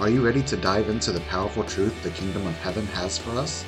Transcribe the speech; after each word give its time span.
Are 0.00 0.08
you 0.08 0.24
ready 0.24 0.42
to 0.44 0.56
dive 0.56 0.88
into 0.90 1.10
the 1.10 1.18
powerful 1.22 1.64
truth 1.64 2.04
the 2.04 2.10
kingdom 2.10 2.46
of 2.46 2.56
heaven 2.58 2.86
has 2.86 3.18
for 3.18 3.30
us? 3.30 3.64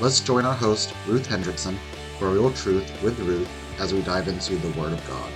Let's 0.00 0.20
join 0.20 0.44
our 0.44 0.54
host, 0.54 0.94
Ruth 1.08 1.28
Hendrickson, 1.28 1.76
for 2.20 2.30
Real 2.30 2.52
Truth 2.52 3.02
with 3.02 3.18
Ruth 3.18 3.50
as 3.80 3.92
we 3.92 4.00
dive 4.02 4.28
into 4.28 4.54
the 4.54 4.80
Word 4.80 4.92
of 4.92 5.04
God. 5.08 5.28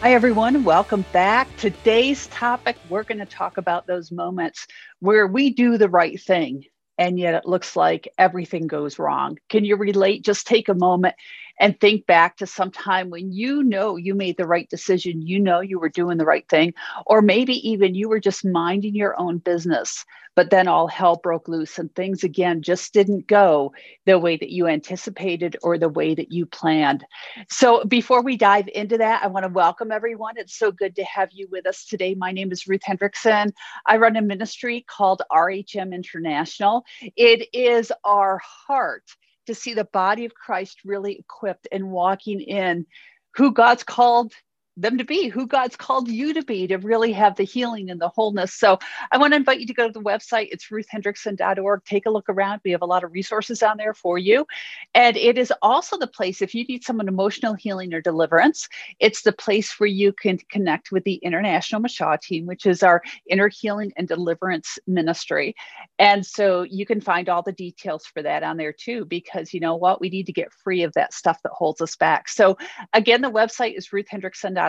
Hi, 0.00 0.14
everyone. 0.14 0.64
Welcome 0.64 1.04
back. 1.12 1.54
Today's 1.58 2.28
topic, 2.28 2.78
we're 2.88 3.04
going 3.04 3.18
to 3.18 3.26
talk 3.26 3.58
about 3.58 3.86
those 3.86 4.10
moments 4.10 4.66
where 5.00 5.26
we 5.26 5.50
do 5.50 5.76
the 5.76 5.90
right 5.90 6.18
thing 6.18 6.64
and 6.96 7.18
yet 7.18 7.34
it 7.34 7.46
looks 7.46 7.76
like 7.76 8.08
everything 8.16 8.66
goes 8.66 8.98
wrong. 8.98 9.38
Can 9.50 9.66
you 9.66 9.76
relate? 9.76 10.24
Just 10.24 10.46
take 10.46 10.70
a 10.70 10.74
moment 10.74 11.14
and 11.62 11.80
think 11.80 12.06
back 12.08 12.38
to 12.38 12.46
some 12.48 12.72
time 12.72 13.10
when 13.10 13.32
you 13.32 13.62
know 13.62 13.96
you 13.96 14.16
made 14.16 14.36
the 14.36 14.48
right 14.48 14.68
decision, 14.68 15.22
you 15.22 15.40
know 15.40 15.60
you 15.60 15.78
were 15.78 15.90
doing 15.90 16.18
the 16.18 16.26
right 16.26 16.48
thing, 16.50 16.74
or 17.06 17.22
maybe 17.22 17.54
even 17.70 17.94
you 17.94 18.10
were 18.10 18.20
just 18.20 18.44
minding 18.44 18.96
your 18.96 19.18
own 19.20 19.38
business, 19.38 20.04
but 20.34 20.50
then 20.50 20.68
all 20.68 20.88
hell 20.88 21.20
broke 21.22 21.48
loose 21.48 21.78
and 21.78 21.94
things 21.94 22.24
again 22.24 22.62
just 22.62 22.92
didn't 22.92 23.28
go 23.28 23.72
the 24.06 24.18
way 24.18 24.36
that 24.36 24.50
you 24.50 24.66
anticipated 24.66 25.56
or 25.62 25.78
the 25.78 25.88
way 25.88 26.16
that 26.16 26.32
you 26.32 26.46
planned. 26.46 27.04
So, 27.48 27.84
before 27.84 28.24
we 28.24 28.36
dive 28.36 28.68
into 28.74 28.98
that, 28.98 29.22
I 29.22 29.28
want 29.28 29.44
to 29.46 29.52
welcome 29.52 29.92
everyone. 29.92 30.34
It's 30.38 30.58
so 30.58 30.72
good 30.72 30.96
to 30.96 31.04
have 31.04 31.30
you 31.32 31.48
with 31.52 31.66
us 31.66 31.86
today. 31.86 32.16
My 32.16 32.32
name 32.32 32.52
is 32.52 32.66
Ruth 32.66 32.82
Hendrickson. 32.88 33.52
I 33.86 33.98
run 33.98 34.16
a 34.16 34.22
ministry 34.22 34.84
called 34.88 35.22
RHM 35.30 35.94
International. 35.94 36.84
It 37.16 37.48
is 37.54 37.92
our 38.04 38.40
heart 38.66 39.04
to 39.46 39.54
see 39.54 39.74
the 39.74 39.84
body 39.84 40.24
of 40.24 40.34
Christ 40.34 40.80
really 40.84 41.18
equipped 41.18 41.68
and 41.72 41.90
walking 41.90 42.40
in 42.40 42.86
who 43.34 43.52
God's 43.52 43.84
called 43.84 44.32
them 44.76 44.96
to 44.98 45.04
be 45.04 45.28
who 45.28 45.46
God's 45.46 45.76
called 45.76 46.08
you 46.08 46.32
to 46.34 46.42
be 46.42 46.66
to 46.66 46.76
really 46.76 47.12
have 47.12 47.36
the 47.36 47.44
healing 47.44 47.90
and 47.90 48.00
the 48.00 48.08
wholeness. 48.08 48.54
So 48.54 48.78
I 49.10 49.18
want 49.18 49.32
to 49.32 49.36
invite 49.36 49.60
you 49.60 49.66
to 49.66 49.74
go 49.74 49.86
to 49.86 49.92
the 49.92 50.00
website. 50.00 50.48
It's 50.50 50.68
ruthhendrickson.org. 50.68 51.84
Take 51.84 52.06
a 52.06 52.10
look 52.10 52.28
around. 52.28 52.62
We 52.64 52.70
have 52.70 52.82
a 52.82 52.86
lot 52.86 53.04
of 53.04 53.12
resources 53.12 53.62
on 53.62 53.76
there 53.76 53.92
for 53.92 54.16
you. 54.16 54.46
And 54.94 55.16
it 55.16 55.36
is 55.36 55.52
also 55.60 55.98
the 55.98 56.06
place, 56.06 56.40
if 56.40 56.54
you 56.54 56.64
need 56.64 56.84
some 56.84 57.00
emotional 57.00 57.54
healing 57.54 57.92
or 57.92 58.00
deliverance, 58.00 58.68
it's 58.98 59.22
the 59.22 59.32
place 59.32 59.78
where 59.78 59.88
you 59.88 60.12
can 60.12 60.38
connect 60.50 60.90
with 60.90 61.04
the 61.04 61.16
International 61.16 61.82
Mashah 61.82 62.20
team, 62.20 62.46
which 62.46 62.64
is 62.64 62.82
our 62.82 63.02
inner 63.28 63.48
healing 63.48 63.92
and 63.96 64.08
deliverance 64.08 64.78
ministry. 64.86 65.54
And 65.98 66.24
so 66.24 66.62
you 66.62 66.86
can 66.86 67.00
find 67.00 67.28
all 67.28 67.42
the 67.42 67.52
details 67.52 68.06
for 68.06 68.22
that 68.22 68.42
on 68.42 68.56
there 68.56 68.72
too, 68.72 69.04
because 69.04 69.52
you 69.52 69.60
know 69.60 69.76
what? 69.76 70.00
We 70.00 70.08
need 70.08 70.26
to 70.26 70.32
get 70.32 70.52
free 70.52 70.82
of 70.82 70.94
that 70.94 71.12
stuff 71.12 71.38
that 71.42 71.52
holds 71.52 71.82
us 71.82 71.94
back. 71.96 72.28
So 72.28 72.56
again, 72.94 73.20
the 73.20 73.30
website 73.30 73.76
is 73.76 73.88
ruthhendrickson.org 73.88 74.61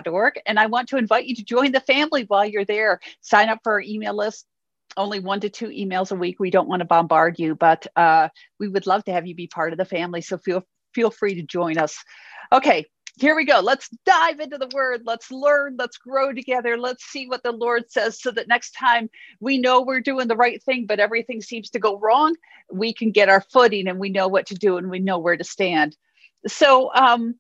and 0.45 0.59
I 0.59 0.65
want 0.65 0.89
to 0.89 0.97
invite 0.97 1.25
you 1.25 1.35
to 1.35 1.43
join 1.43 1.71
the 1.71 1.79
family 1.79 2.23
while 2.27 2.45
you're 2.45 2.65
there. 2.65 2.99
Sign 3.21 3.49
up 3.49 3.59
for 3.63 3.73
our 3.73 3.81
email 3.81 4.15
list. 4.15 4.45
Only 4.95 5.19
one 5.19 5.39
to 5.39 5.49
two 5.49 5.67
emails 5.67 6.11
a 6.11 6.15
week. 6.15 6.39
We 6.39 6.51
don't 6.51 6.67
want 6.67 6.81
to 6.81 6.85
bombard 6.85 7.39
you, 7.39 7.55
but 7.55 7.87
uh, 7.95 8.29
we 8.59 8.67
would 8.67 8.85
love 8.85 9.03
to 9.05 9.11
have 9.11 9.25
you 9.25 9.33
be 9.33 9.47
part 9.47 9.71
of 9.71 9.79
the 9.79 9.85
family. 9.85 10.21
So 10.21 10.37
feel 10.37 10.63
feel 10.93 11.09
free 11.09 11.35
to 11.35 11.41
join 11.41 11.77
us. 11.77 11.97
Okay, 12.51 12.85
here 13.17 13.35
we 13.35 13.45
go. 13.45 13.59
Let's 13.59 13.89
dive 14.05 14.39
into 14.39 14.57
the 14.57 14.69
word. 14.73 15.01
Let's 15.05 15.31
learn. 15.31 15.75
Let's 15.77 15.97
grow 15.97 16.33
together. 16.33 16.77
Let's 16.77 17.05
see 17.05 17.27
what 17.27 17.43
the 17.43 17.51
Lord 17.51 17.91
says 17.91 18.21
so 18.21 18.31
that 18.31 18.47
next 18.47 18.71
time 18.71 19.09
we 19.39 19.57
know 19.57 19.81
we're 19.81 20.01
doing 20.01 20.27
the 20.27 20.35
right 20.35 20.61
thing, 20.63 20.85
but 20.85 20.99
everything 20.99 21.41
seems 21.41 21.69
to 21.71 21.79
go 21.79 21.99
wrong, 21.99 22.35
we 22.71 22.93
can 22.93 23.11
get 23.11 23.29
our 23.29 23.41
footing 23.41 23.87
and 23.87 23.99
we 23.99 24.09
know 24.09 24.27
what 24.27 24.47
to 24.47 24.55
do 24.55 24.77
and 24.77 24.89
we 24.89 24.99
know 24.99 25.19
where 25.19 25.37
to 25.37 25.43
stand. 25.43 25.95
So, 26.47 26.93
um, 26.93 27.35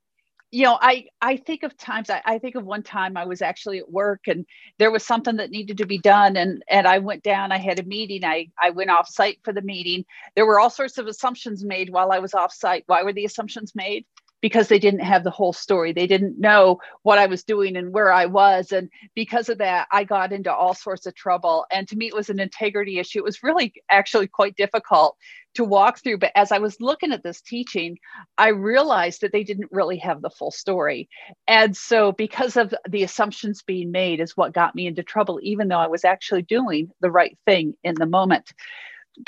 you 0.53 0.63
know 0.63 0.77
i 0.81 1.05
i 1.19 1.35
think 1.35 1.63
of 1.63 1.75
times 1.77 2.11
I, 2.11 2.21
I, 2.25 2.37
think 2.37 2.53
of 2.53 2.63
one 2.63 2.83
time 2.83 3.17
i 3.17 3.25
was 3.25 3.41
actually 3.41 3.79
at 3.79 3.91
work 3.91 4.27
and 4.27 4.45
there 4.77 4.91
was 4.91 5.03
something 5.03 5.37
that 5.37 5.49
needed 5.49 5.79
to 5.79 5.87
be 5.87 5.97
done 5.97 6.37
and 6.37 6.63
and 6.69 6.87
i 6.87 6.99
went 6.99 7.23
down 7.23 7.51
i 7.51 7.57
had 7.57 7.79
a 7.79 7.83
meeting 7.83 8.23
i 8.23 8.47
i 8.61 8.69
went 8.69 8.91
off 8.91 9.09
site 9.09 9.39
for 9.43 9.51
the 9.51 9.63
meeting. 9.63 10.05
There 10.35 10.45
were 10.45 10.59
all 10.59 10.69
sorts 10.69 10.99
of 10.99 11.07
assumptions 11.07 11.65
made 11.65 11.89
while 11.89 12.11
i 12.11 12.19
was 12.19 12.35
off 12.35 12.53
site. 12.53 12.83
Why 12.85 13.01
were 13.01 13.13
the 13.13 13.25
assumptions 13.25 13.73
made 13.73 14.05
because 14.43 14.67
they 14.67 14.77
didn't 14.77 14.99
have 14.99 15.23
the 15.23 15.31
whole 15.31 15.53
story. 15.53 15.93
They 15.93 16.05
didn't 16.05 16.37
know 16.37 16.77
what 17.03 17.17
I 17.17 17.27
was 17.27 17.45
doing 17.45 17.77
and 17.77 17.93
where 17.93 18.11
I 18.11 18.25
was. 18.25 18.73
And 18.73 18.89
because 19.15 19.47
of 19.47 19.59
that, 19.59 19.87
I 19.89 20.03
got 20.03 20.33
into 20.33 20.53
all 20.53 20.73
sorts 20.73 21.05
of 21.05 21.15
trouble. 21.15 21.65
And 21.71 21.87
to 21.87 21.95
me, 21.95 22.07
it 22.07 22.13
was 22.13 22.29
an 22.29 22.41
integrity 22.41 22.99
issue. 22.99 23.19
It 23.19 23.23
was 23.23 23.41
really 23.41 23.73
actually 23.89 24.27
quite 24.27 24.57
difficult 24.57 25.15
to 25.53 25.63
walk 25.63 26.03
through. 26.03 26.17
But 26.17 26.33
as 26.35 26.51
I 26.51 26.57
was 26.57 26.81
looking 26.81 27.13
at 27.13 27.23
this 27.23 27.39
teaching, 27.39 27.97
I 28.37 28.49
realized 28.49 29.21
that 29.21 29.31
they 29.31 29.45
didn't 29.45 29.71
really 29.71 29.99
have 29.99 30.21
the 30.21 30.29
full 30.29 30.51
story. 30.51 31.07
And 31.47 31.75
so, 31.77 32.11
because 32.11 32.57
of 32.57 32.73
the 32.89 33.03
assumptions 33.03 33.61
being 33.61 33.91
made, 33.91 34.19
is 34.19 34.35
what 34.35 34.53
got 34.53 34.75
me 34.75 34.87
into 34.87 35.03
trouble, 35.03 35.39
even 35.41 35.69
though 35.69 35.79
I 35.79 35.87
was 35.87 36.03
actually 36.03 36.41
doing 36.41 36.91
the 36.99 37.11
right 37.11 37.37
thing 37.45 37.75
in 37.85 37.95
the 37.95 38.05
moment 38.05 38.51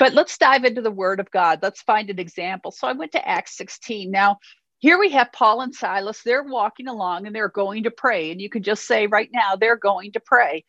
but 0.00 0.14
let's 0.14 0.36
dive 0.36 0.64
into 0.64 0.82
the 0.82 0.90
word 0.90 1.20
of 1.20 1.30
God. 1.30 1.60
Let's 1.62 1.80
find 1.80 2.10
an 2.10 2.18
example. 2.18 2.72
So 2.72 2.88
I 2.88 2.92
went 2.92 3.12
to 3.12 3.28
Acts 3.28 3.56
16. 3.56 4.10
Now, 4.10 4.38
here 4.78 4.98
we 4.98 5.10
have 5.10 5.32
Paul 5.32 5.62
and 5.62 5.74
Silas. 5.74 6.22
They're 6.22 6.44
walking 6.44 6.88
along 6.88 7.26
and 7.26 7.34
they're 7.34 7.48
going 7.48 7.84
to 7.84 7.90
pray. 7.90 8.30
And 8.30 8.40
you 8.40 8.50
can 8.50 8.62
just 8.62 8.86
say 8.86 9.06
right 9.06 9.30
now, 9.32 9.56
they're 9.56 9.76
going 9.76 10.12
to 10.12 10.20
pray. 10.20 10.64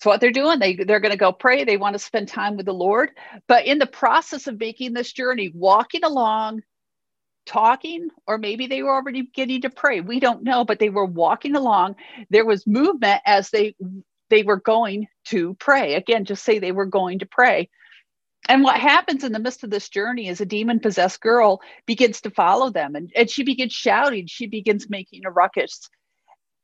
So 0.00 0.10
what 0.10 0.20
they're 0.20 0.30
doing, 0.30 0.58
they, 0.58 0.74
they're 0.74 1.00
going 1.00 1.12
to 1.12 1.18
go 1.18 1.32
pray. 1.32 1.64
They 1.64 1.78
want 1.78 1.94
to 1.94 1.98
spend 1.98 2.28
time 2.28 2.56
with 2.56 2.66
the 2.66 2.74
Lord. 2.74 3.10
But 3.48 3.66
in 3.66 3.78
the 3.78 3.86
process 3.86 4.46
of 4.46 4.60
making 4.60 4.92
this 4.92 5.12
journey, 5.12 5.52
walking 5.54 6.04
along, 6.04 6.62
talking, 7.46 8.08
or 8.26 8.38
maybe 8.38 8.66
they 8.66 8.82
were 8.82 8.92
already 8.92 9.30
getting 9.34 9.62
to 9.62 9.70
pray. 9.70 10.00
We 10.00 10.20
don't 10.20 10.42
know, 10.42 10.64
but 10.64 10.78
they 10.78 10.90
were 10.90 11.06
walking 11.06 11.56
along. 11.56 11.96
There 12.30 12.44
was 12.44 12.66
movement 12.66 13.22
as 13.24 13.50
they 13.50 13.74
they 14.28 14.42
were 14.42 14.60
going 14.60 15.06
to 15.26 15.54
pray. 15.54 15.94
Again, 15.94 16.24
just 16.24 16.44
say 16.44 16.58
they 16.58 16.72
were 16.72 16.86
going 16.86 17.20
to 17.20 17.26
pray. 17.26 17.70
And 18.48 18.62
what 18.62 18.78
happens 18.78 19.24
in 19.24 19.32
the 19.32 19.38
midst 19.38 19.64
of 19.64 19.70
this 19.70 19.88
journey 19.88 20.28
is 20.28 20.40
a 20.40 20.46
demon 20.46 20.80
possessed 20.80 21.20
girl 21.20 21.60
begins 21.86 22.20
to 22.22 22.30
follow 22.30 22.70
them 22.70 22.94
and, 22.94 23.10
and 23.16 23.28
she 23.28 23.42
begins 23.42 23.72
shouting, 23.72 24.26
she 24.26 24.46
begins 24.46 24.88
making 24.88 25.26
a 25.26 25.30
ruckus. 25.30 25.88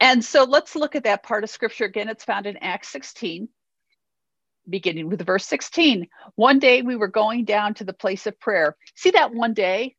And 0.00 0.24
so 0.24 0.44
let's 0.44 0.74
look 0.74 0.96
at 0.96 1.04
that 1.04 1.22
part 1.22 1.44
of 1.44 1.50
scripture 1.50 1.84
again. 1.84 2.08
It's 2.08 2.24
found 2.24 2.46
in 2.46 2.56
Acts 2.56 2.88
16, 2.88 3.48
beginning 4.68 5.08
with 5.08 5.24
verse 5.24 5.46
16. 5.46 6.08
One 6.34 6.58
day 6.58 6.82
we 6.82 6.96
were 6.96 7.08
going 7.08 7.44
down 7.44 7.74
to 7.74 7.84
the 7.84 7.92
place 7.92 8.26
of 8.26 8.38
prayer. 8.40 8.76
See 8.96 9.12
that 9.12 9.32
one 9.32 9.54
day? 9.54 9.94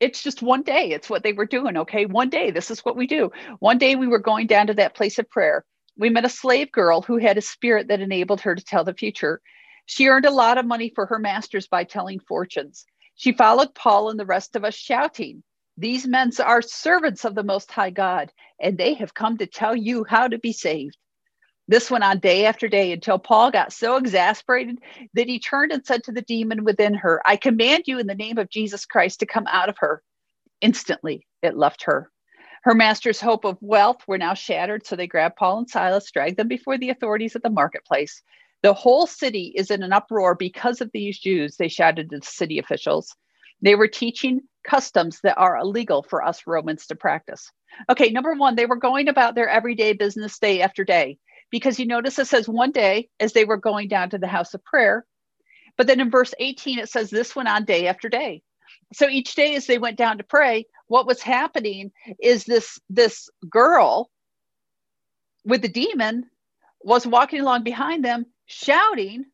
It's 0.00 0.22
just 0.22 0.42
one 0.42 0.62
day. 0.62 0.90
It's 0.90 1.08
what 1.08 1.22
they 1.22 1.32
were 1.32 1.46
doing. 1.46 1.78
Okay. 1.78 2.04
One 2.04 2.28
day, 2.28 2.50
this 2.50 2.70
is 2.70 2.80
what 2.80 2.96
we 2.96 3.06
do. 3.06 3.30
One 3.60 3.78
day 3.78 3.96
we 3.96 4.06
were 4.06 4.18
going 4.18 4.46
down 4.46 4.66
to 4.66 4.74
that 4.74 4.94
place 4.94 5.18
of 5.18 5.30
prayer. 5.30 5.64
We 5.96 6.10
met 6.10 6.26
a 6.26 6.28
slave 6.28 6.70
girl 6.70 7.00
who 7.00 7.16
had 7.16 7.38
a 7.38 7.42
spirit 7.42 7.88
that 7.88 8.00
enabled 8.00 8.42
her 8.42 8.54
to 8.54 8.64
tell 8.64 8.84
the 8.84 8.92
future. 8.92 9.40
She 9.86 10.08
earned 10.08 10.26
a 10.26 10.30
lot 10.30 10.58
of 10.58 10.66
money 10.66 10.92
for 10.94 11.06
her 11.06 11.18
masters 11.18 11.68
by 11.68 11.84
telling 11.84 12.20
fortunes. 12.20 12.84
She 13.14 13.32
followed 13.32 13.74
Paul 13.74 14.10
and 14.10 14.20
the 14.20 14.26
rest 14.26 14.56
of 14.56 14.64
us, 14.64 14.74
shouting, 14.74 15.42
These 15.78 16.06
men 16.06 16.32
are 16.44 16.60
servants 16.60 17.24
of 17.24 17.34
the 17.34 17.44
Most 17.44 17.70
High 17.70 17.90
God, 17.90 18.32
and 18.60 18.76
they 18.76 18.94
have 18.94 19.14
come 19.14 19.38
to 19.38 19.46
tell 19.46 19.74
you 19.74 20.04
how 20.08 20.28
to 20.28 20.38
be 20.38 20.52
saved. 20.52 20.96
This 21.68 21.90
went 21.90 22.04
on 22.04 22.18
day 22.18 22.46
after 22.46 22.68
day 22.68 22.92
until 22.92 23.18
Paul 23.18 23.50
got 23.50 23.72
so 23.72 23.96
exasperated 23.96 24.78
that 25.14 25.28
he 25.28 25.38
turned 25.38 25.72
and 25.72 25.84
said 25.84 26.04
to 26.04 26.12
the 26.12 26.22
demon 26.22 26.64
within 26.64 26.94
her, 26.94 27.20
I 27.24 27.36
command 27.36 27.84
you 27.86 27.98
in 27.98 28.06
the 28.06 28.14
name 28.14 28.38
of 28.38 28.50
Jesus 28.50 28.86
Christ 28.86 29.20
to 29.20 29.26
come 29.26 29.46
out 29.48 29.68
of 29.68 29.78
her. 29.78 30.02
Instantly, 30.60 31.26
it 31.42 31.56
left 31.56 31.82
her. 31.84 32.10
Her 32.62 32.74
master's 32.74 33.20
hope 33.20 33.44
of 33.44 33.58
wealth 33.60 34.02
were 34.06 34.18
now 34.18 34.34
shattered, 34.34 34.86
so 34.86 34.96
they 34.96 35.06
grabbed 35.06 35.36
Paul 35.36 35.58
and 35.58 35.70
Silas, 35.70 36.10
dragged 36.10 36.36
them 36.36 36.48
before 36.48 36.78
the 36.78 36.90
authorities 36.90 37.36
at 37.36 37.42
the 37.42 37.50
marketplace. 37.50 38.22
The 38.66 38.74
whole 38.74 39.06
city 39.06 39.52
is 39.54 39.70
in 39.70 39.84
an 39.84 39.92
uproar 39.92 40.34
because 40.34 40.80
of 40.80 40.90
these 40.92 41.20
Jews, 41.20 41.56
they 41.56 41.68
shouted 41.68 42.10
to 42.10 42.18
the 42.18 42.26
city 42.26 42.58
officials. 42.58 43.14
They 43.62 43.76
were 43.76 43.86
teaching 43.86 44.40
customs 44.64 45.20
that 45.22 45.38
are 45.38 45.56
illegal 45.56 46.02
for 46.02 46.24
us 46.24 46.48
Romans 46.48 46.88
to 46.88 46.96
practice. 46.96 47.52
Okay, 47.88 48.10
number 48.10 48.34
one, 48.34 48.56
they 48.56 48.66
were 48.66 48.74
going 48.74 49.06
about 49.06 49.36
their 49.36 49.48
everyday 49.48 49.92
business 49.92 50.36
day 50.40 50.62
after 50.62 50.82
day 50.82 51.16
because 51.52 51.78
you 51.78 51.86
notice 51.86 52.18
it 52.18 52.26
says 52.26 52.48
one 52.48 52.72
day 52.72 53.08
as 53.20 53.34
they 53.34 53.44
were 53.44 53.56
going 53.56 53.86
down 53.86 54.10
to 54.10 54.18
the 54.18 54.26
house 54.26 54.52
of 54.52 54.64
prayer. 54.64 55.06
But 55.76 55.86
then 55.86 56.00
in 56.00 56.10
verse 56.10 56.34
18, 56.40 56.80
it 56.80 56.88
says 56.88 57.08
this 57.08 57.36
went 57.36 57.48
on 57.48 57.66
day 57.66 57.86
after 57.86 58.08
day. 58.08 58.42
So 58.92 59.08
each 59.08 59.36
day 59.36 59.54
as 59.54 59.68
they 59.68 59.78
went 59.78 59.96
down 59.96 60.18
to 60.18 60.24
pray, 60.24 60.66
what 60.88 61.06
was 61.06 61.22
happening 61.22 61.92
is 62.20 62.42
this, 62.42 62.80
this 62.90 63.30
girl 63.48 64.10
with 65.44 65.62
the 65.62 65.68
demon 65.68 66.24
was 66.80 67.06
walking 67.06 67.40
along 67.42 67.62
behind 67.62 68.04
them 68.04 68.26
shouting 68.46 69.26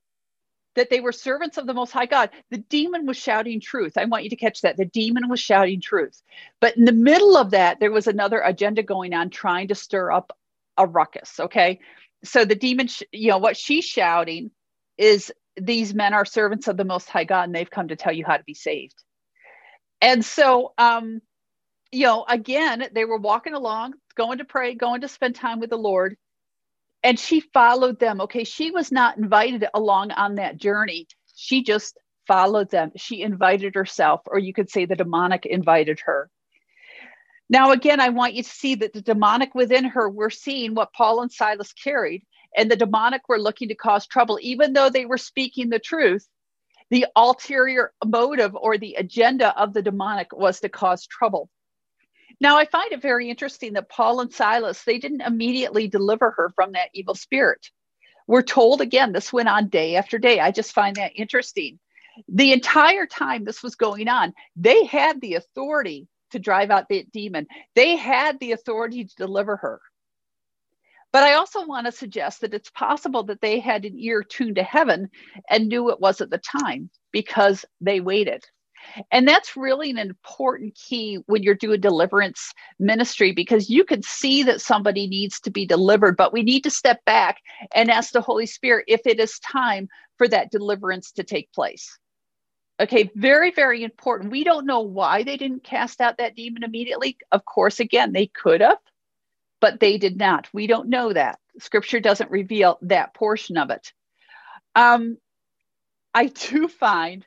that 0.74 0.90
they 0.90 1.00
were 1.00 1.12
servants 1.12 1.58
of 1.58 1.66
the 1.66 1.74
Most 1.74 1.92
High 1.92 2.06
God. 2.06 2.30
The 2.50 2.58
demon 2.58 3.06
was 3.06 3.16
shouting 3.16 3.60
truth. 3.60 3.96
I 3.96 4.04
want 4.06 4.24
you 4.24 4.30
to 4.30 4.36
catch 4.36 4.62
that. 4.62 4.76
The 4.76 4.86
demon 4.86 5.28
was 5.28 5.40
shouting 5.40 5.80
truth. 5.80 6.22
But 6.60 6.76
in 6.76 6.84
the 6.84 6.92
middle 6.92 7.36
of 7.36 7.50
that, 7.50 7.78
there 7.80 7.92
was 7.92 8.06
another 8.06 8.40
agenda 8.40 8.82
going 8.82 9.12
on 9.12 9.30
trying 9.30 9.68
to 9.68 9.74
stir 9.74 10.10
up 10.10 10.36
a 10.78 10.86
ruckus. 10.86 11.38
Okay. 11.40 11.80
So 12.24 12.44
the 12.44 12.54
demon, 12.54 12.86
sh- 12.86 13.02
you 13.12 13.28
know, 13.28 13.38
what 13.38 13.56
she's 13.56 13.84
shouting 13.84 14.50
is 14.96 15.32
these 15.56 15.92
men 15.92 16.14
are 16.14 16.24
servants 16.24 16.68
of 16.68 16.76
the 16.76 16.84
Most 16.84 17.08
High 17.08 17.24
God 17.24 17.44
and 17.44 17.54
they've 17.54 17.70
come 17.70 17.88
to 17.88 17.96
tell 17.96 18.12
you 18.12 18.24
how 18.24 18.36
to 18.36 18.44
be 18.44 18.54
saved. 18.54 18.94
And 20.00 20.24
so, 20.24 20.72
um, 20.78 21.20
you 21.90 22.06
know, 22.06 22.24
again, 22.26 22.88
they 22.94 23.04
were 23.04 23.18
walking 23.18 23.54
along, 23.54 23.94
going 24.14 24.38
to 24.38 24.44
pray, 24.44 24.74
going 24.74 25.02
to 25.02 25.08
spend 25.08 25.34
time 25.34 25.60
with 25.60 25.70
the 25.70 25.76
Lord 25.76 26.16
and 27.02 27.18
she 27.18 27.40
followed 27.40 27.98
them. 27.98 28.20
Okay, 28.22 28.44
she 28.44 28.70
was 28.70 28.92
not 28.92 29.18
invited 29.18 29.66
along 29.74 30.12
on 30.12 30.36
that 30.36 30.56
journey. 30.56 31.06
She 31.34 31.62
just 31.62 31.98
followed 32.26 32.70
them. 32.70 32.92
She 32.96 33.22
invited 33.22 33.74
herself, 33.74 34.20
or 34.26 34.38
you 34.38 34.52
could 34.52 34.70
say 34.70 34.84
the 34.84 34.96
demonic 34.96 35.46
invited 35.46 36.00
her. 36.04 36.30
Now, 37.48 37.72
again, 37.72 38.00
I 38.00 38.08
want 38.10 38.34
you 38.34 38.42
to 38.42 38.48
see 38.48 38.76
that 38.76 38.92
the 38.92 39.02
demonic 39.02 39.54
within 39.54 39.84
her, 39.84 40.08
we're 40.08 40.30
seeing 40.30 40.74
what 40.74 40.92
Paul 40.92 41.20
and 41.20 41.30
Silas 41.30 41.72
carried, 41.72 42.24
and 42.56 42.70
the 42.70 42.76
demonic 42.76 43.28
were 43.28 43.40
looking 43.40 43.68
to 43.68 43.74
cause 43.74 44.06
trouble, 44.06 44.38
even 44.40 44.72
though 44.72 44.88
they 44.88 45.04
were 45.04 45.18
speaking 45.18 45.68
the 45.68 45.78
truth. 45.78 46.26
The 46.90 47.06
ulterior 47.16 47.92
motive 48.04 48.54
or 48.54 48.78
the 48.78 48.94
agenda 48.94 49.58
of 49.58 49.72
the 49.72 49.82
demonic 49.82 50.28
was 50.32 50.60
to 50.60 50.68
cause 50.68 51.06
trouble. 51.06 51.48
Now, 52.42 52.58
I 52.58 52.64
find 52.64 52.90
it 52.90 53.00
very 53.00 53.30
interesting 53.30 53.74
that 53.74 53.88
Paul 53.88 54.18
and 54.18 54.32
Silas, 54.32 54.82
they 54.82 54.98
didn't 54.98 55.20
immediately 55.20 55.86
deliver 55.86 56.32
her 56.32 56.50
from 56.56 56.72
that 56.72 56.88
evil 56.92 57.14
spirit. 57.14 57.70
We're 58.26 58.42
told 58.42 58.80
again, 58.80 59.12
this 59.12 59.32
went 59.32 59.48
on 59.48 59.68
day 59.68 59.94
after 59.94 60.18
day. 60.18 60.40
I 60.40 60.50
just 60.50 60.72
find 60.72 60.96
that 60.96 61.12
interesting. 61.14 61.78
The 62.26 62.52
entire 62.52 63.06
time 63.06 63.44
this 63.44 63.62
was 63.62 63.76
going 63.76 64.08
on, 64.08 64.32
they 64.56 64.84
had 64.86 65.20
the 65.20 65.34
authority 65.34 66.08
to 66.32 66.40
drive 66.40 66.72
out 66.72 66.88
the 66.88 67.06
demon, 67.12 67.46
they 67.76 67.94
had 67.94 68.40
the 68.40 68.50
authority 68.50 69.04
to 69.04 69.14
deliver 69.14 69.54
her. 69.58 69.80
But 71.12 71.22
I 71.22 71.34
also 71.34 71.64
want 71.64 71.86
to 71.86 71.92
suggest 71.92 72.40
that 72.40 72.54
it's 72.54 72.70
possible 72.70 73.22
that 73.24 73.40
they 73.40 73.60
had 73.60 73.84
an 73.84 73.96
ear 73.96 74.24
tuned 74.24 74.56
to 74.56 74.64
heaven 74.64 75.10
and 75.48 75.68
knew 75.68 75.90
it 75.90 76.00
was 76.00 76.20
at 76.20 76.30
the 76.30 76.42
time 76.60 76.90
because 77.12 77.64
they 77.80 78.00
waited. 78.00 78.44
And 79.10 79.26
that's 79.26 79.56
really 79.56 79.90
an 79.90 79.98
important 79.98 80.74
key 80.74 81.18
when 81.26 81.42
you're 81.42 81.54
doing 81.54 81.80
deliverance 81.80 82.52
ministry 82.78 83.32
because 83.32 83.70
you 83.70 83.84
can 83.84 84.02
see 84.02 84.42
that 84.44 84.60
somebody 84.60 85.06
needs 85.06 85.40
to 85.40 85.50
be 85.50 85.66
delivered, 85.66 86.16
but 86.16 86.32
we 86.32 86.42
need 86.42 86.64
to 86.64 86.70
step 86.70 87.04
back 87.04 87.38
and 87.74 87.90
ask 87.90 88.12
the 88.12 88.20
Holy 88.20 88.46
Spirit 88.46 88.84
if 88.88 89.00
it 89.06 89.18
is 89.20 89.38
time 89.40 89.88
for 90.18 90.28
that 90.28 90.50
deliverance 90.50 91.12
to 91.12 91.24
take 91.24 91.52
place. 91.52 91.98
Okay, 92.80 93.10
very, 93.14 93.52
very 93.52 93.84
important. 93.84 94.32
We 94.32 94.44
don't 94.44 94.66
know 94.66 94.80
why 94.80 95.22
they 95.22 95.36
didn't 95.36 95.62
cast 95.62 96.00
out 96.00 96.18
that 96.18 96.34
demon 96.34 96.64
immediately. 96.64 97.16
Of 97.30 97.44
course, 97.44 97.80
again, 97.80 98.12
they 98.12 98.26
could 98.26 98.60
have, 98.60 98.78
but 99.60 99.78
they 99.78 99.98
did 99.98 100.16
not. 100.16 100.48
We 100.52 100.66
don't 100.66 100.88
know 100.88 101.12
that. 101.12 101.38
Scripture 101.60 102.00
doesn't 102.00 102.30
reveal 102.30 102.78
that 102.82 103.14
portion 103.14 103.56
of 103.56 103.70
it. 103.70 103.92
Um, 104.74 105.18
I 106.14 106.26
do 106.26 106.66
find 106.66 107.26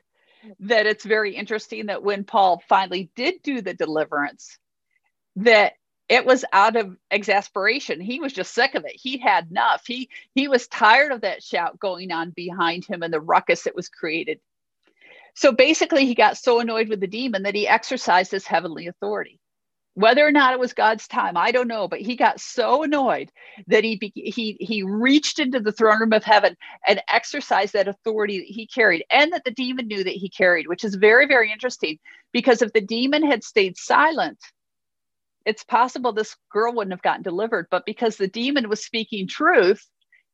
that 0.60 0.86
it's 0.86 1.04
very 1.04 1.34
interesting 1.34 1.86
that 1.86 2.02
when 2.02 2.24
Paul 2.24 2.62
finally 2.68 3.10
did 3.16 3.42
do 3.42 3.60
the 3.60 3.74
deliverance, 3.74 4.58
that 5.36 5.74
it 6.08 6.24
was 6.24 6.44
out 6.52 6.76
of 6.76 6.96
exasperation. 7.10 8.00
He 8.00 8.20
was 8.20 8.32
just 8.32 8.54
sick 8.54 8.74
of 8.74 8.84
it. 8.84 8.92
He 8.94 9.18
had 9.18 9.50
enough. 9.50 9.84
He 9.86 10.08
he 10.34 10.48
was 10.48 10.68
tired 10.68 11.12
of 11.12 11.22
that 11.22 11.42
shout 11.42 11.78
going 11.80 12.12
on 12.12 12.30
behind 12.30 12.84
him 12.84 13.02
and 13.02 13.12
the 13.12 13.20
ruckus 13.20 13.64
that 13.64 13.74
was 13.74 13.88
created. 13.88 14.40
So 15.34 15.52
basically, 15.52 16.06
he 16.06 16.14
got 16.14 16.38
so 16.38 16.60
annoyed 16.60 16.88
with 16.88 17.00
the 17.00 17.06
demon 17.06 17.42
that 17.42 17.54
he 17.54 17.68
exercised 17.68 18.30
his 18.30 18.46
heavenly 18.46 18.86
authority 18.86 19.40
whether 19.96 20.26
or 20.26 20.30
not 20.30 20.52
it 20.52 20.60
was 20.60 20.74
God's 20.74 21.08
time, 21.08 21.38
I 21.38 21.52
don't 21.52 21.68
know, 21.68 21.88
but 21.88 22.02
he 22.02 22.16
got 22.16 22.38
so 22.38 22.82
annoyed 22.82 23.30
that 23.68 23.82
he 23.82 23.98
he 24.14 24.58
he 24.60 24.82
reached 24.82 25.38
into 25.38 25.58
the 25.58 25.72
throne 25.72 26.00
room 26.00 26.12
of 26.12 26.22
heaven 26.22 26.54
and 26.86 27.00
exercised 27.08 27.72
that 27.72 27.88
authority 27.88 28.40
that 28.40 28.46
he 28.46 28.66
carried 28.66 29.06
and 29.10 29.32
that 29.32 29.44
the 29.46 29.50
demon 29.52 29.86
knew 29.88 30.04
that 30.04 30.12
he 30.12 30.28
carried, 30.28 30.68
which 30.68 30.84
is 30.84 30.96
very 30.96 31.26
very 31.26 31.50
interesting 31.50 31.98
because 32.30 32.60
if 32.60 32.74
the 32.74 32.80
demon 32.82 33.24
had 33.24 33.42
stayed 33.42 33.78
silent, 33.78 34.38
it's 35.46 35.64
possible 35.64 36.12
this 36.12 36.36
girl 36.52 36.74
wouldn't 36.74 36.92
have 36.92 37.00
gotten 37.02 37.22
delivered, 37.22 37.66
but 37.70 37.86
because 37.86 38.16
the 38.16 38.28
demon 38.28 38.68
was 38.68 38.84
speaking 38.84 39.26
truth, 39.26 39.82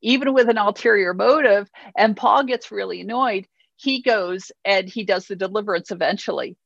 even 0.03 0.35
with 0.35 0.49
an 0.49 0.59
ulterior 0.59 1.15
motive, 1.15 1.71
and 1.97 2.17
Paul 2.17 2.43
gets 2.43 2.73
really 2.73 3.01
annoyed, 3.03 3.47
he 3.77 4.03
goes 4.03 4.51
and 4.65 4.89
he 4.89 5.05
does 5.05 5.27
the 5.29 5.37
deliverance 5.37 5.93
eventually. 5.93 6.57